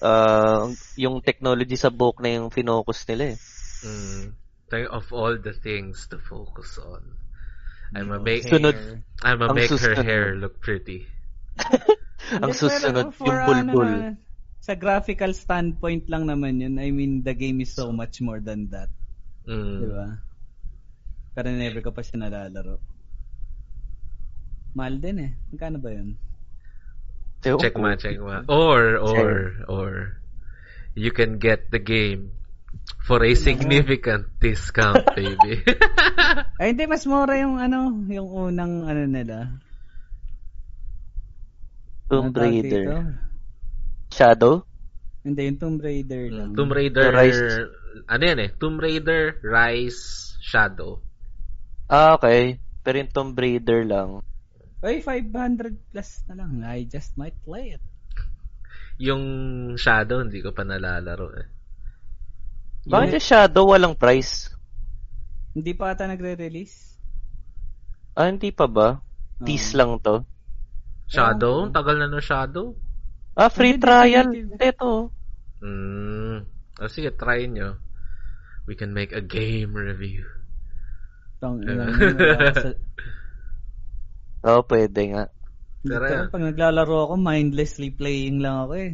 [0.02, 0.66] uh,
[0.98, 3.38] yung technology sa buhok na yung finokus nila eh.
[3.86, 4.24] Mm.
[4.66, 7.18] Think of all the things to focus on.
[7.92, 9.04] I'm a make Sunod.
[9.20, 11.04] I'm a make her hair look pretty.
[12.42, 13.90] Ang susunod, yung ano bulbul.
[13.92, 14.10] na,
[14.62, 16.78] sa graphical standpoint lang naman yun.
[16.78, 18.86] I mean, the game is so much more than that.
[19.42, 19.74] Mm.
[19.82, 20.06] Di ba?
[21.34, 22.78] Pero never ko pa siya nalalaro.
[24.78, 25.30] Mahal din eh.
[25.50, 26.14] Magkano ba yun?
[27.42, 28.46] Check ma, check ma.
[28.46, 29.30] Or, or,
[29.66, 29.92] or,
[30.94, 32.30] you can get the game
[33.02, 35.58] for a significant discount, baby.
[36.62, 36.86] Ay, hindi.
[36.86, 39.58] Mas mura yung ano, yung unang ano nila.
[42.06, 42.86] Tomb Ano Raider.
[42.86, 42.96] dito?
[44.12, 44.68] Shadow?
[45.24, 46.52] Hindi, yung Tomb Raider lang.
[46.52, 47.42] Tomb Raider, The Rise.
[48.10, 50.02] ano yan eh, Tomb Raider, Rise,
[50.42, 51.00] Shadow.
[51.88, 52.60] Ah, okay.
[52.82, 54.20] Pero yung Tomb Raider lang.
[54.82, 56.60] Ay, 500 plus na lang.
[56.66, 57.84] I just might play it.
[58.98, 59.22] Yung
[59.78, 61.48] Shadow, hindi ko pa nalalaro eh.
[62.82, 64.50] Bakit yung Shadow walang price?
[65.54, 66.98] Hindi pa ata nagre-release.
[68.18, 68.98] Ah, hindi pa ba?
[69.46, 70.26] Tease lang to.
[71.06, 71.70] Shadow?
[71.70, 72.74] Tagal na no Shadow?
[73.32, 74.28] Ah, free Hindi, trial.
[74.60, 75.08] Ito.
[75.64, 76.36] Mm.
[76.82, 77.80] O sige, try nyo.
[78.68, 80.26] We can make a game review.
[81.40, 81.72] Tang ka
[82.54, 82.78] sa-
[84.42, 85.24] Oo, oh, pwede nga.
[85.82, 88.92] Pero pag naglalaro ako, mindlessly playing lang ako eh.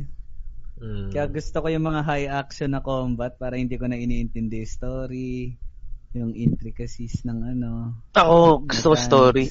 [0.78, 1.10] Mm.
[1.10, 4.70] Kaya gusto ko yung mga high action na combat para hindi ko na iniintindi yung
[4.70, 5.56] story,
[6.14, 7.98] yung intricacies ng ano.
[8.14, 9.50] Ako, gusto ko story.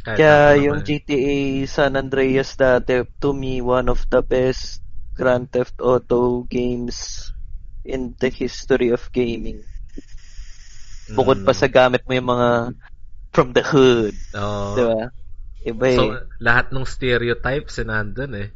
[0.00, 0.80] Kaya yung.
[0.80, 4.80] GTA San Andreas dati, to me, one of the best
[5.12, 7.30] Grand Theft Auto games
[7.84, 9.60] in the history of gaming.
[11.10, 11.60] Bukod pa Mm.
[11.60, 12.48] sa gamit mo yung mga
[13.34, 14.74] from the hood, Oo.
[14.78, 15.00] di ba?
[15.60, 15.96] Iba eh.
[15.98, 16.02] So,
[16.40, 18.48] lahat ng stereotypes eh, nandun eh.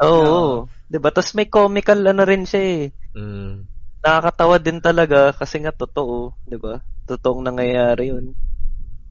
[0.00, 0.24] Oo.
[0.24, 0.54] Oo.
[0.88, 1.12] Di ba?
[1.12, 2.84] Tapos may comical ano rin siya eh.
[3.12, 3.68] Mm.
[4.00, 6.80] Nakakatawa din talaga kasi nga totoo, di ba?
[7.04, 8.32] Totoong nangyayari yun.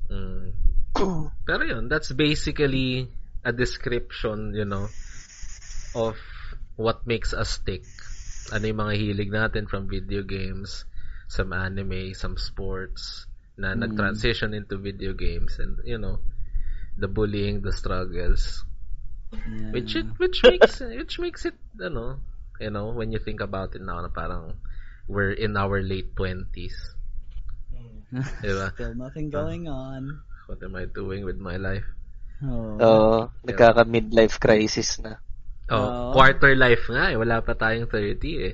[0.09, 0.64] Mm.
[1.45, 3.07] Pero yun, that's basically
[3.43, 4.87] a description, you know,
[5.93, 6.17] of
[6.75, 7.83] what makes us tick.
[8.53, 10.85] Ano yung mga hilig natin from video games,
[11.27, 13.25] some anime, some sports,
[13.57, 13.87] na Mm.
[13.87, 16.19] nag-transition into video games, and, you know,
[16.97, 18.63] the bullying, the struggles,
[19.35, 19.71] Yeah.
[19.75, 22.19] which it, which makes which makes it, you know,
[22.59, 24.55] you know, when you think about it now, na parang
[25.11, 26.95] we're in our late 20s.
[28.45, 28.71] Diba?
[28.73, 30.23] Still nothing going on.
[30.45, 31.85] What am I doing with my life?
[32.45, 32.77] Oh.
[32.77, 33.15] Oo.
[33.45, 35.17] Nagkaka-midlife crisis na.
[35.73, 36.13] Oh, Oo.
[36.13, 37.17] quarter life nga eh.
[37.17, 38.53] Wala pa tayong 30 eh.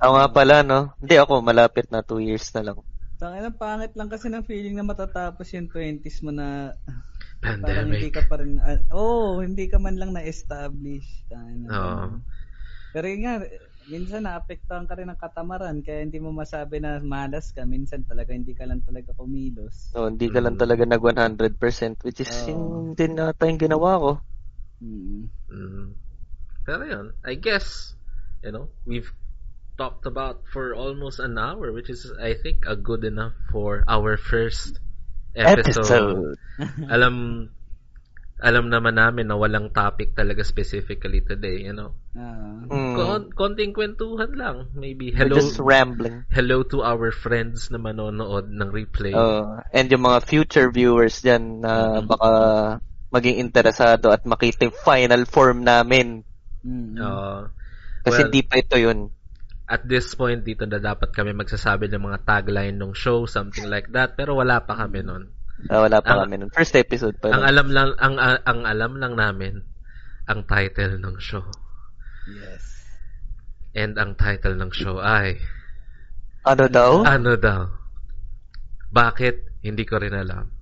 [0.00, 0.92] Ako nga pala, no?
[1.00, 2.78] Hindi ako, malapit na 2 years na lang.
[3.16, 6.72] Tangina, pangit lang kasi ng feeling na matatapos yung 20s mo na
[7.64, 8.12] parang hindi Pandemic.
[8.12, 11.28] ka pa rin, ah, oh, hindi ka man lang na-establish.
[11.28, 11.68] Tangina.
[11.72, 12.06] Oo.
[12.92, 13.34] Pero yun nga,
[13.86, 17.62] minsan naapektuhan ka rin ng katamaran kaya hindi mo masabi na malas ka.
[17.62, 19.94] Minsan talaga hindi ka lang talaga kumilos.
[19.94, 22.50] No, hindi ka lang talaga nag 100% which is Oo.
[22.50, 22.64] yung
[22.98, 24.10] din nata yung ginawa ko.
[24.82, 25.30] Mm.
[25.50, 25.88] Mm.
[26.66, 27.94] Pero yun, I guess,
[28.42, 29.08] you know, we've
[29.78, 34.18] talked about for almost an hour, which is, I think, a good enough for our
[34.18, 34.80] first
[35.36, 36.34] episode.
[36.90, 37.48] Alam,
[38.36, 41.96] alam naman namin na walang topic talaga specifically today, you know.
[42.12, 42.68] Ah.
[42.68, 42.94] Mm.
[42.96, 44.68] Kon- konting kwentuhan lang.
[44.76, 46.28] Maybe hello just rambling.
[46.28, 49.16] hello to our friends na manonood ng replay.
[49.16, 52.12] Oh, and yung mga future viewers dyan na Mhm.
[52.12, 52.30] baka
[53.08, 56.20] maging interesado at makita yung final form namin.
[56.60, 57.00] Mm.
[57.00, 57.48] Uh,
[58.06, 59.10] Kasi Well- di pa ito yun.
[59.66, 63.90] at this point dito na dapat kami magsasabi ng mga tagline ng show, something like
[63.90, 65.26] that, pero wala pa kami nun.
[65.72, 66.50] Ah, wala pa Ang- kami nun.
[66.52, 67.48] First episode pa Ang nun.
[67.48, 69.64] alam lang ang ang, ang alam lang namin
[70.28, 71.46] ang title ng show.
[72.28, 72.64] Yes.
[73.72, 75.40] And ang title ng show ay
[76.44, 77.02] Ano daw?
[77.02, 77.66] ano daw?
[78.92, 79.64] Bakit?
[79.66, 80.52] Hindi ko rin alam.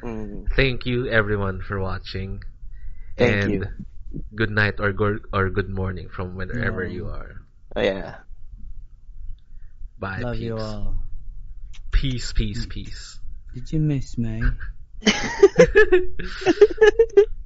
[0.00, 0.48] Mm.
[0.56, 2.40] Thank you everyone for watching.
[3.20, 3.62] Thank and you.
[4.32, 6.94] good night or go- or good morning from wherever Yeah.
[6.96, 7.44] you are.
[7.76, 8.24] Oh, yeah.
[10.00, 10.24] Bye.
[10.24, 10.48] Love peace.
[10.48, 11.04] you all.
[11.92, 13.19] Peace, peace, peace.
[13.52, 14.58] Did you miss me?